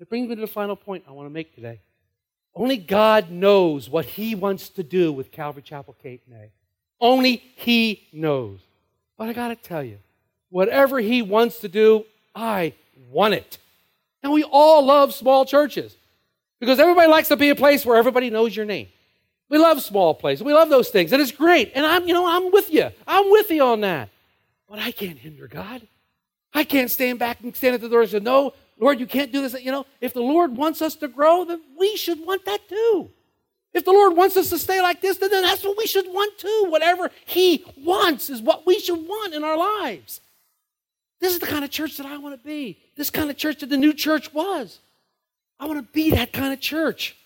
It 0.00 0.08
brings 0.08 0.28
me 0.28 0.34
to 0.34 0.40
the 0.40 0.46
final 0.46 0.76
point 0.76 1.04
I 1.08 1.12
want 1.12 1.26
to 1.26 1.32
make 1.32 1.54
today. 1.54 1.80
Only 2.54 2.76
God 2.76 3.30
knows 3.30 3.88
what 3.88 4.04
He 4.06 4.34
wants 4.34 4.68
to 4.70 4.82
do 4.82 5.12
with 5.12 5.30
Calvary 5.30 5.62
Chapel 5.62 5.94
Cape 6.02 6.22
May. 6.28 6.50
Only 7.00 7.36
He 7.56 8.08
knows. 8.12 8.60
But 9.16 9.28
I 9.28 9.32
got 9.32 9.48
to 9.48 9.56
tell 9.56 9.82
you, 9.82 9.98
whatever 10.50 10.98
He 10.98 11.22
wants 11.22 11.60
to 11.60 11.68
do, 11.68 12.04
I 12.34 12.74
want 13.10 13.34
it. 13.34 13.58
And 14.22 14.32
we 14.32 14.42
all 14.42 14.84
love 14.84 15.14
small 15.14 15.44
churches. 15.44 15.94
Because 16.58 16.78
everybody 16.78 17.08
likes 17.08 17.28
to 17.28 17.36
be 17.36 17.50
a 17.50 17.54
place 17.54 17.84
where 17.84 17.96
everybody 17.96 18.30
knows 18.30 18.56
your 18.56 18.64
name. 18.64 18.88
We 19.48 19.58
love 19.58 19.80
small 19.80 20.14
places. 20.14 20.44
We 20.44 20.52
love 20.52 20.68
those 20.68 20.88
things. 20.88 21.12
And 21.12 21.22
it's 21.22 21.32
great. 21.32 21.72
And 21.74 21.86
I'm, 21.86 22.06
you 22.06 22.14
know, 22.14 22.26
I'm 22.26 22.50
with 22.50 22.72
you. 22.72 22.90
I'm 23.06 23.30
with 23.30 23.50
you 23.50 23.62
on 23.62 23.80
that. 23.82 24.08
But 24.68 24.80
I 24.80 24.90
can't 24.90 25.18
hinder 25.18 25.46
God. 25.46 25.82
I 26.52 26.64
can't 26.64 26.90
stand 26.90 27.18
back 27.18 27.40
and 27.42 27.54
stand 27.54 27.74
at 27.74 27.80
the 27.80 27.88
door 27.88 28.02
and 28.02 28.10
say, 28.10 28.18
No, 28.18 28.54
Lord, 28.78 28.98
you 28.98 29.06
can't 29.06 29.32
do 29.32 29.42
this. 29.42 29.60
You 29.62 29.72
know, 29.72 29.86
if 30.00 30.12
the 30.12 30.20
Lord 30.20 30.56
wants 30.56 30.82
us 30.82 30.96
to 30.96 31.08
grow, 31.08 31.44
then 31.44 31.60
we 31.78 31.96
should 31.96 32.24
want 32.24 32.44
that 32.46 32.68
too. 32.68 33.10
If 33.72 33.84
the 33.84 33.92
Lord 33.92 34.16
wants 34.16 34.36
us 34.38 34.48
to 34.50 34.58
stay 34.58 34.80
like 34.80 35.02
this, 35.02 35.18
then 35.18 35.30
that's 35.30 35.62
what 35.62 35.76
we 35.76 35.86
should 35.86 36.06
want 36.06 36.38
too. 36.38 36.66
Whatever 36.68 37.10
He 37.26 37.64
wants 37.76 38.30
is 38.30 38.40
what 38.40 38.66
we 38.66 38.80
should 38.80 39.06
want 39.06 39.34
in 39.34 39.44
our 39.44 39.56
lives. 39.56 40.20
This 41.20 41.34
is 41.34 41.38
the 41.38 41.46
kind 41.46 41.64
of 41.64 41.70
church 41.70 41.96
that 41.98 42.06
I 42.06 42.16
want 42.18 42.40
to 42.40 42.46
be. 42.46 42.78
This 42.96 43.10
kind 43.10 43.30
of 43.30 43.36
church 43.36 43.60
that 43.60 43.68
the 43.68 43.76
new 43.76 43.92
church 43.92 44.32
was. 44.32 44.80
I 45.60 45.66
want 45.66 45.78
to 45.78 45.92
be 45.92 46.10
that 46.10 46.32
kind 46.32 46.52
of 46.52 46.60
church. 46.60 47.16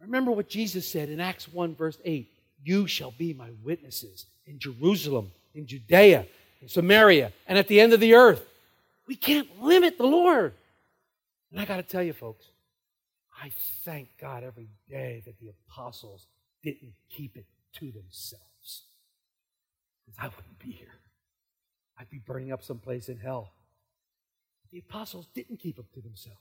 Remember 0.00 0.30
what 0.30 0.48
Jesus 0.48 0.88
said 0.88 1.08
in 1.08 1.20
Acts 1.20 1.48
1, 1.48 1.74
verse 1.74 1.98
8 2.04 2.30
You 2.64 2.86
shall 2.86 3.12
be 3.12 3.34
my 3.34 3.50
witnesses 3.62 4.26
in 4.46 4.58
Jerusalem, 4.58 5.30
in 5.54 5.66
Judea, 5.66 6.26
in 6.60 6.68
Samaria, 6.68 7.32
and 7.46 7.58
at 7.58 7.68
the 7.68 7.80
end 7.80 7.92
of 7.92 8.00
the 8.00 8.14
earth. 8.14 8.46
We 9.06 9.16
can't 9.16 9.62
limit 9.62 9.98
the 9.98 10.06
Lord. 10.06 10.54
And 11.50 11.60
I 11.60 11.64
got 11.64 11.76
to 11.76 11.82
tell 11.82 12.02
you, 12.02 12.12
folks, 12.12 12.46
I 13.42 13.50
thank 13.84 14.08
God 14.20 14.44
every 14.44 14.68
day 14.88 15.22
that 15.26 15.38
the 15.40 15.50
apostles 15.68 16.26
didn't 16.62 16.92
keep 17.08 17.36
it 17.36 17.46
to 17.74 17.90
themselves. 17.90 18.84
Because 20.06 20.18
I 20.18 20.26
wouldn't 20.26 20.58
be 20.58 20.70
here. 20.70 20.94
I'd 21.98 22.10
be 22.10 22.18
burning 22.18 22.52
up 22.52 22.62
someplace 22.62 23.08
in 23.08 23.18
hell. 23.18 23.52
The 24.72 24.78
apostles 24.78 25.26
didn't 25.34 25.58
keep 25.58 25.78
it 25.78 25.92
to 25.94 26.00
themselves. 26.00 26.38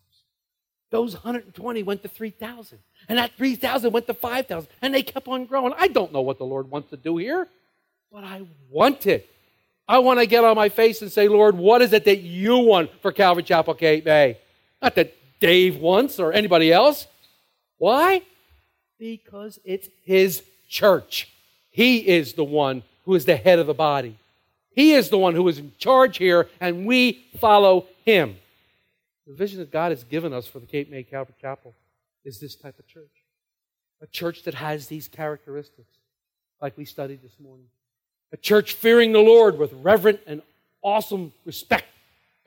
Those 0.91 1.13
120 1.13 1.83
went 1.83 2.01
to 2.03 2.09
3,000. 2.09 2.79
And 3.07 3.17
that 3.17 3.31
3,000 3.37 3.91
went 3.91 4.07
to 4.07 4.13
5,000. 4.13 4.67
And 4.81 4.93
they 4.93 5.03
kept 5.03 5.27
on 5.27 5.45
growing. 5.45 5.73
I 5.77 5.87
don't 5.87 6.11
know 6.11 6.21
what 6.21 6.37
the 6.37 6.45
Lord 6.45 6.69
wants 6.71 6.89
to 6.89 6.97
do 6.97 7.17
here, 7.17 7.47
but 8.11 8.23
I 8.23 8.43
want 8.69 9.05
it. 9.05 9.29
I 9.87 9.99
want 9.99 10.19
to 10.19 10.25
get 10.25 10.43
on 10.43 10.55
my 10.55 10.69
face 10.69 11.01
and 11.01 11.11
say, 11.11 11.27
Lord, 11.27 11.57
what 11.57 11.81
is 11.81 11.93
it 11.93 12.05
that 12.05 12.19
you 12.21 12.57
want 12.57 12.91
for 13.01 13.11
Calvary 13.11 13.43
Chapel 13.43 13.73
Cape 13.73 14.05
May? 14.05 14.37
Not 14.81 14.95
that 14.95 15.15
Dave 15.39 15.77
wants 15.77 16.19
or 16.19 16.31
anybody 16.31 16.71
else. 16.71 17.07
Why? 17.77 18.21
Because 18.99 19.59
it's 19.63 19.89
his 20.03 20.43
church. 20.67 21.31
He 21.71 22.07
is 22.07 22.33
the 22.33 22.43
one 22.43 22.83
who 23.05 23.15
is 23.15 23.25
the 23.25 23.35
head 23.35 23.57
of 23.59 23.67
the 23.67 23.73
body. 23.73 24.17
He 24.75 24.93
is 24.93 25.09
the 25.09 25.17
one 25.17 25.33
who 25.33 25.47
is 25.47 25.57
in 25.57 25.71
charge 25.77 26.17
here, 26.17 26.47
and 26.59 26.85
we 26.85 27.25
follow 27.39 27.87
him. 28.05 28.37
The 29.29 29.35
vision 29.35 29.59
that 29.59 29.71
God 29.71 29.91
has 29.91 30.03
given 30.03 30.33
us 30.33 30.47
for 30.47 30.57
the 30.57 30.65
Cape 30.65 30.89
May 30.89 31.03
Calvary 31.03 31.35
Chapel 31.39 31.75
is 32.25 32.39
this 32.39 32.55
type 32.55 32.79
of 32.79 32.87
church. 32.87 33.11
A 34.01 34.07
church 34.07 34.41
that 34.43 34.55
has 34.55 34.87
these 34.87 35.07
characteristics, 35.07 35.93
like 36.59 36.75
we 36.75 36.83
studied 36.83 37.21
this 37.21 37.39
morning. 37.39 37.67
A 38.33 38.37
church 38.37 38.73
fearing 38.73 39.11
the 39.11 39.19
Lord 39.19 39.59
with 39.59 39.71
reverent 39.71 40.21
and 40.25 40.41
awesome 40.81 41.31
respect. 41.45 41.85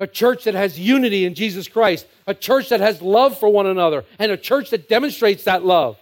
A 0.01 0.09
church 0.09 0.43
that 0.43 0.55
has 0.55 0.77
unity 0.77 1.25
in 1.25 1.35
Jesus 1.37 1.69
Christ. 1.69 2.05
A 2.27 2.35
church 2.35 2.71
that 2.71 2.81
has 2.81 3.01
love 3.01 3.39
for 3.39 3.49
one 3.49 3.69
another. 3.69 4.05
And 4.19 4.33
a 4.33 4.37
church 4.37 4.71
that 4.71 4.89
demonstrates 4.89 5.45
that 5.45 5.65
love. 5.65 5.97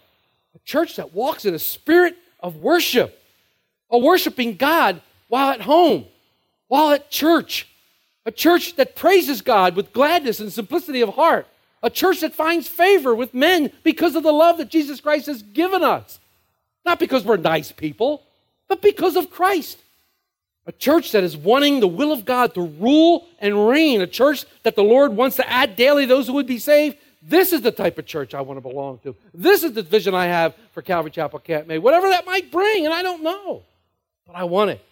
A 0.55 0.61
church 0.61 0.97
that 0.97 1.13
walks 1.13 1.45
in 1.45 1.53
a 1.53 1.59
spirit 1.59 2.17
of 2.43 2.57
worship. 2.57 3.23
A 3.91 3.99
worshiping 3.99 4.57
God 4.57 5.03
while 5.29 5.51
at 5.51 5.61
home, 5.61 6.07
while 6.69 6.93
at 6.93 7.11
church. 7.11 7.70
A 8.27 8.31
church 8.31 8.77
that 8.77 8.97
praises 8.97 9.41
God 9.41 9.77
with 9.77 9.93
gladness 9.93 10.41
and 10.41 10.53
simplicity 10.53 11.01
of 11.01 11.11
heart. 11.11 11.47
A 11.83 11.91
church 11.91 12.21
that 12.21 12.35
finds 12.35 12.69
favor 12.69 13.15
with 13.15 13.33
men 13.33 13.73
because 13.83 14.15
of 14.15 14.23
the 14.23 14.33
love 14.33 14.59
that 14.59 14.69
Jesus 14.69 15.01
Christ 15.01 15.27
has 15.27 15.43
given 15.43 15.83
us. 15.83 16.21
Not 16.85 16.99
because 16.99 17.25
we're 17.25 17.37
nice 17.37 17.73
people, 17.73 18.23
but 18.69 18.83
because 18.83 19.17
of 19.17 19.31
Christ. 19.31 19.79
A 20.67 20.73
church 20.73 21.13
that 21.13 21.25
is 21.25 21.37
wanting 21.37 21.81
the 21.81 21.89
will 21.89 22.13
of 22.13 22.25
God 22.25 22.55
to 22.55 22.63
rule 22.63 23.27
and 23.39 23.69
reign. 23.69 24.03
A 24.03 24.07
church 24.07 24.45
that 24.63 24.77
the 24.77 24.85
Lord 24.85 25.17
wants 25.17 25.37
to 25.37 25.51
add 25.51 25.75
daily 25.75 26.05
those 26.05 26.27
who 26.27 26.35
would 26.35 26.47
be 26.47 26.59
saved. 26.59 26.99
This 27.23 27.53
is 27.53 27.63
the 27.63 27.73
type 27.73 27.99
of 27.99 28.07
church 28.07 28.35
I 28.35 28.41
want 28.43 28.59
to 28.59 28.63
belong 28.63 28.99
to. 28.99 29.17
This 29.33 29.63
is 29.63 29.73
the 29.73 29.83
vision 29.83 30.15
I 30.15 30.27
have 30.27 30.55
for 30.73 30.83
Calvary 30.83 31.11
Chapel 31.11 31.39
Cape 31.39 31.67
May. 31.67 31.79
Whatever 31.79 32.11
that 32.11 32.27
might 32.27 32.51
bring, 32.51 32.85
and 32.85 32.95
I 32.95 33.03
don't 33.03 33.23
know. 33.23 33.63
But 34.27 34.37
I 34.37 34.45
want 34.45 34.71
it. 34.71 34.85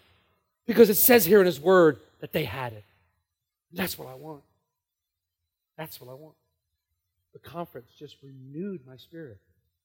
Because 0.66 0.90
it 0.90 0.96
says 0.96 1.24
here 1.24 1.40
in 1.40 1.46
His 1.46 1.60
Word 1.60 1.98
that 2.20 2.32
they 2.32 2.44
had 2.44 2.72
it. 2.72 2.84
That's 3.72 3.98
what 3.98 4.08
I 4.08 4.14
want. 4.14 4.42
That's 5.76 6.00
what 6.00 6.10
I 6.10 6.14
want. 6.14 6.34
The 7.32 7.38
conference 7.38 7.90
just 7.98 8.16
renewed 8.22 8.80
my 8.86 8.96
spirit. 8.96 9.38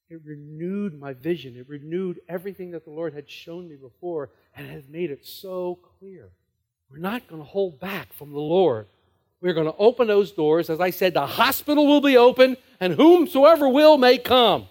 It 0.10 0.22
renewed 0.26 1.00
my 1.00 1.13
vision. 1.13 1.56
It 1.58 1.67
renewed 1.67 2.19
everything 2.28 2.72
that 2.72 2.86
the 2.86 2.91
Lord 2.91 3.13
had 3.13 3.30
shown 3.30 3.67
me 3.67 3.76
before 3.76 4.30
and 4.56 4.69
has 4.69 4.88
made 4.88 5.12
it 5.12 5.26
so 5.26 5.80
clear. 6.00 6.30
We're 6.89 6.98
not 6.98 7.28
going 7.28 7.41
to 7.41 7.48
hold 7.48 7.80
back 7.80 8.13
from 8.13 8.32
the 8.32 8.39
Lord. 8.39 8.88
We're 9.41 9.54
going 9.54 9.67
to 9.67 9.76
open 9.78 10.08
those 10.08 10.32
doors. 10.32 10.69
As 10.69 10.80
I 10.80 10.91
said, 10.91 11.13
the 11.13 11.26
hospital 11.26 11.86
will 11.86 12.02
be 12.02 12.15
open, 12.15 12.56
and 12.80 12.93
whomsoever 12.93 13.67
will 13.67 13.98
may 13.98 14.17
come. 14.17 14.67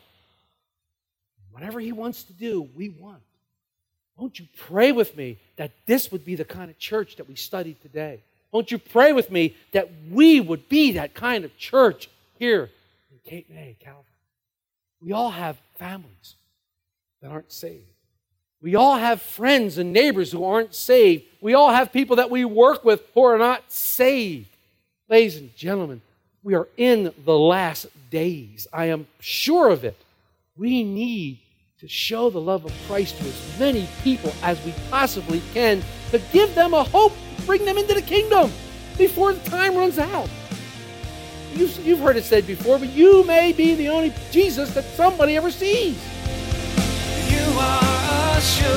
Whatever 1.50 1.80
He 1.80 1.92
wants 1.92 2.22
to 2.24 2.32
do, 2.32 2.68
we 2.74 2.88
want. 2.88 3.22
Won't 4.16 4.38
you 4.38 4.46
pray 4.56 4.92
with 4.92 5.16
me 5.16 5.38
that 5.56 5.72
this 5.86 6.12
would 6.12 6.24
be 6.24 6.36
the 6.36 6.44
kind 6.44 6.70
of 6.70 6.78
church 6.78 7.16
that 7.16 7.28
we 7.28 7.34
studied 7.34 7.82
today? 7.82 8.22
Won't 8.52 8.70
you 8.70 8.78
pray 8.78 9.12
with 9.12 9.30
me 9.30 9.56
that 9.72 9.90
we 10.10 10.38
would 10.38 10.68
be 10.68 10.92
that 10.92 11.14
kind 11.14 11.44
of 11.44 11.56
church 11.56 12.08
here 12.38 12.70
in 13.10 13.18
Cape 13.24 13.48
May, 13.50 13.76
Calvary? 13.80 14.04
We 15.00 15.12
all 15.12 15.30
have 15.30 15.58
families 15.76 16.36
that 17.22 17.30
aren't 17.30 17.50
saved. 17.50 17.86
We 18.60 18.76
all 18.76 18.96
have 18.96 19.20
friends 19.20 19.78
and 19.78 19.92
neighbors 19.92 20.30
who 20.30 20.44
aren't 20.44 20.74
saved. 20.74 21.24
We 21.40 21.54
all 21.54 21.70
have 21.70 21.92
people 21.92 22.16
that 22.16 22.30
we 22.30 22.44
work 22.44 22.84
with 22.84 23.02
who 23.14 23.24
are 23.24 23.38
not 23.38 23.72
saved. 23.72 24.46
Ladies 25.08 25.36
and 25.36 25.54
gentlemen, 25.56 26.00
we 26.44 26.54
are 26.54 26.68
in 26.76 27.12
the 27.24 27.36
last 27.36 27.86
days. 28.10 28.68
I 28.72 28.86
am 28.86 29.08
sure 29.18 29.70
of 29.70 29.84
it. 29.84 29.96
We 30.56 30.84
need 30.84 31.38
to 31.80 31.88
show 31.88 32.30
the 32.30 32.40
love 32.40 32.64
of 32.64 32.72
Christ 32.86 33.18
to 33.18 33.24
as 33.24 33.58
many 33.58 33.88
people 34.04 34.32
as 34.42 34.64
we 34.64 34.72
possibly 34.90 35.42
can 35.52 35.82
to 36.12 36.20
give 36.32 36.54
them 36.54 36.74
a 36.74 36.84
hope, 36.84 37.12
bring 37.46 37.64
them 37.64 37.78
into 37.78 37.94
the 37.94 38.02
kingdom 38.02 38.50
before 38.98 39.32
the 39.32 39.50
time 39.50 39.76
runs 39.76 39.98
out. 39.98 40.28
You've, 41.54 41.86
you've 41.86 42.00
heard 42.00 42.16
it 42.16 42.24
said 42.24 42.46
before, 42.46 42.78
but 42.78 42.88
you 42.88 43.24
may 43.24 43.52
be 43.52 43.74
the 43.74 43.88
only 43.88 44.12
Jesus 44.30 44.72
that 44.74 44.84
somebody 44.84 45.36
ever 45.36 45.50
sees. 45.50 45.98
You 47.30 47.58
are 47.58 48.36
a 48.36 48.40
sure 48.40 48.68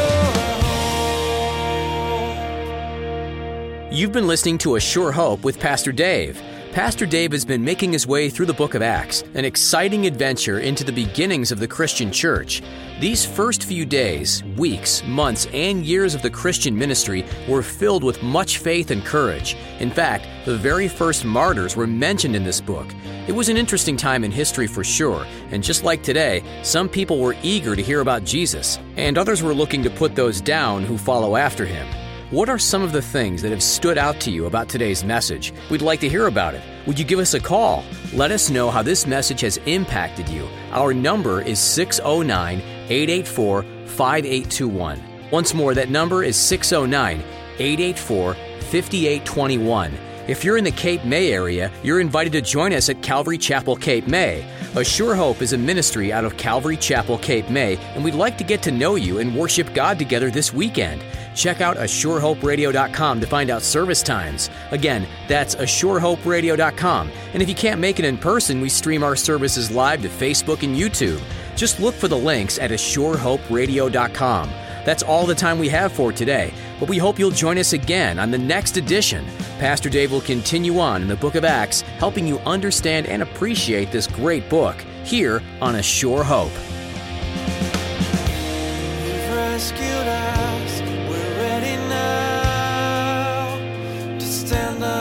hope. 3.88 3.93
You've 3.93 4.12
been 4.12 4.28
listening 4.28 4.58
to 4.60 4.75
A 4.75 4.80
Sure 4.80 5.13
Hope 5.13 5.43
with 5.45 5.58
Pastor 5.60 5.93
Dave. 5.93 6.41
Pastor 6.76 7.06
Dave 7.06 7.32
has 7.32 7.46
been 7.46 7.64
making 7.64 7.94
his 7.94 8.06
way 8.06 8.30
through 8.30 8.48
the 8.48 8.54
book 8.54 8.74
of 8.74 8.82
Acts, 8.82 9.24
an 9.34 9.46
exciting 9.46 10.06
adventure 10.08 10.60
into 10.60 10.84
the 10.84 10.92
beginnings 10.92 11.50
of 11.54 11.62
the 11.62 11.68
Christian 11.70 12.12
church. 12.12 12.62
These 13.00 13.26
first 13.26 13.64
few 13.64 13.86
days, 13.86 14.44
weeks, 14.58 15.02
months, 15.06 15.48
and 15.54 15.86
years 15.86 16.14
of 16.14 16.22
the 16.22 16.30
Christian 16.30 16.78
ministry 16.78 17.24
were 17.48 17.64
filled 17.64 18.04
with 18.04 18.22
much 18.22 18.58
faith 18.58 18.92
and 18.92 19.06
courage. 19.06 19.56
In 19.80 19.90
fact, 19.90 20.28
the 20.44 20.58
very 20.58 20.90
first 20.90 21.24
martyrs 21.24 21.78
were 21.78 21.88
mentioned 21.88 22.36
in 22.36 22.44
this 22.44 22.60
book. 22.60 22.88
It 23.26 23.32
was 23.32 23.48
an 23.48 23.56
interesting 23.56 23.96
time 23.96 24.26
in 24.26 24.32
history 24.34 24.68
for 24.68 24.84
sure, 24.84 25.26
and 25.52 25.64
just 25.64 25.86
like 25.86 26.04
today, 26.04 26.44
some 26.62 26.90
people 26.90 27.22
were 27.22 27.38
eager 27.42 27.78
to 27.78 27.82
hear 27.82 28.02
about 28.02 28.26
Jesus, 28.26 28.80
and 28.98 29.18
others 29.18 29.42
were 29.42 29.54
looking 29.54 29.82
to 29.84 29.90
put 29.90 30.14
those 30.14 30.42
down 30.42 30.84
who 30.84 30.98
follow 30.98 31.38
after 31.38 31.66
him. 31.66 31.88
What 32.36 32.50
are 32.50 32.60
some 32.60 32.82
of 32.82 32.91
the 32.91 33.02
things 33.02 33.41
that 33.43 33.52
have 33.52 33.63
stood 33.63 33.98
out 33.98 34.19
to 34.19 34.30
you 34.30 34.45
about 34.45 34.67
today's 34.67 35.06
message? 35.06 35.54
We'd 35.69 35.82
like 35.82 36.02
to 36.02 36.10
hear 36.10 36.28
about 36.28 36.54
it. 36.54 36.62
Would 36.86 37.00
you 37.00 37.06
give 37.06 37.19
us 37.19 37.34
a 37.34 37.39
call? 37.39 37.86
Let 38.12 38.30
us 38.32 38.50
know 38.50 38.69
how 38.69 38.82
this 38.82 39.08
message 39.08 39.39
has 39.39 39.56
impacted 39.65 40.28
you. 40.28 40.45
Our 40.71 40.93
number 40.93 41.39
is 41.39 41.60
609 41.60 42.60
884 42.89 43.62
5821. 43.86 45.02
Once 45.32 45.54
more, 45.54 45.74
that 45.76 45.89
number 45.89 46.26
is 46.26 46.36
609 46.36 47.24
884 47.58 48.34
5821. 48.34 49.98
If 50.28 50.43
you're 50.43 50.58
in 50.58 50.65
the 50.65 50.71
Cape 50.71 51.06
May 51.06 51.32
area, 51.32 51.71
you're 51.84 52.02
invited 52.02 52.34
to 52.34 52.41
join 52.41 52.74
us 52.74 52.89
at 52.89 53.02
Calvary 53.02 53.38
Chapel 53.38 53.78
Cape 53.78 54.08
May. 54.08 54.43
A 54.76 54.84
Sure 54.84 55.15
Hope 55.15 55.41
is 55.41 55.54
a 55.54 55.58
ministry 55.58 56.12
out 56.12 56.26
of 56.26 56.36
Calvary 56.36 56.76
Chapel 56.76 57.17
Cape 57.17 57.50
May, 57.50 57.78
and 57.93 58.04
we'd 58.04 58.13
like 58.13 58.38
to 58.39 58.43
get 58.43 58.62
to 58.63 58.71
know 58.71 58.95
you 58.95 59.19
and 59.19 59.34
worship 59.34 59.74
God 59.74 59.98
together 59.98 60.30
this 60.30 60.52
weekend. 60.52 61.02
Check 61.36 61.62
out 61.62 61.78
ASureHopeRadio.com 61.78 63.21
to 63.21 63.28
find 63.28 63.50
out 63.50 63.62
service 63.62 64.02
times. 64.02 64.50
Again, 64.71 65.08
that's 65.28 65.56
ASureHopeRadio.com. 65.56 67.12
And 67.34 67.43
if 67.43 67.50
you 67.50 67.56
can't 67.56 67.80
make 67.80 68.00
it 68.00 68.06
in 68.06 68.17
person, 68.17 68.62
we 68.62 68.69
stream 68.69 69.04
our 69.04 69.15
services 69.15 69.69
live 69.69 70.02
to 70.02 70.10
Facebook 70.10 70.63
and 70.63 70.76
YouTube. 70.76 71.21
Just 71.56 71.80
look 71.80 71.93
for 71.93 72.08
the 72.08 72.17
links 72.17 72.58
at 72.58 72.71
ASureHopeRadio.com. 72.71 74.50
That's 74.86 75.04
all 75.04 75.26
the 75.26 75.36
time 75.36 75.58
we 75.58 75.67
have 75.69 75.91
for 75.91 76.12
today, 76.12 76.54
but 76.80 76.88
we 76.88 77.00
hope 77.00 77.17
you'll 77.17 77.32
join 77.32 77.58
us 77.58 77.74
again 77.74 78.19
on 78.19 78.30
the 78.30 78.38
next 78.38 78.78
edition. 78.78 79.26
Pastor 79.58 79.89
Dave 79.89 80.12
will 80.12 80.21
continue 80.21 80.80
on 80.80 81.02
in 81.02 81.08
the 81.08 81.15
book 81.15 81.34
of 81.34 81.43
Acts, 81.43 81.82
helping 81.82 82.28
you 82.28 82.38
understand 82.39 83.08
and 83.08 83.24
appreciate 83.24 83.91
this 83.91 84.08
great 84.08 84.48
book. 84.50 84.76
here 85.06 85.41
on 85.62 85.76
A 85.76 85.84
Sure 85.84 86.24
Hope. 86.24 86.75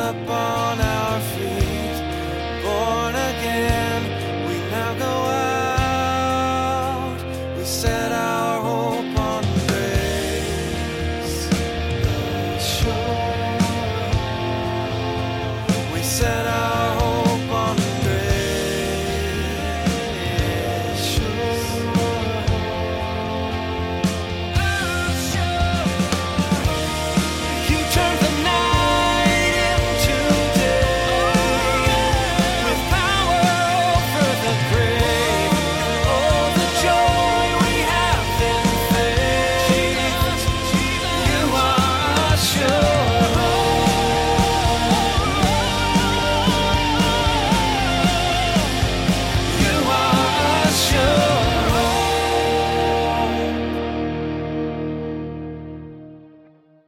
up 0.05 0.29
on 0.29 0.81
us. 0.81 0.94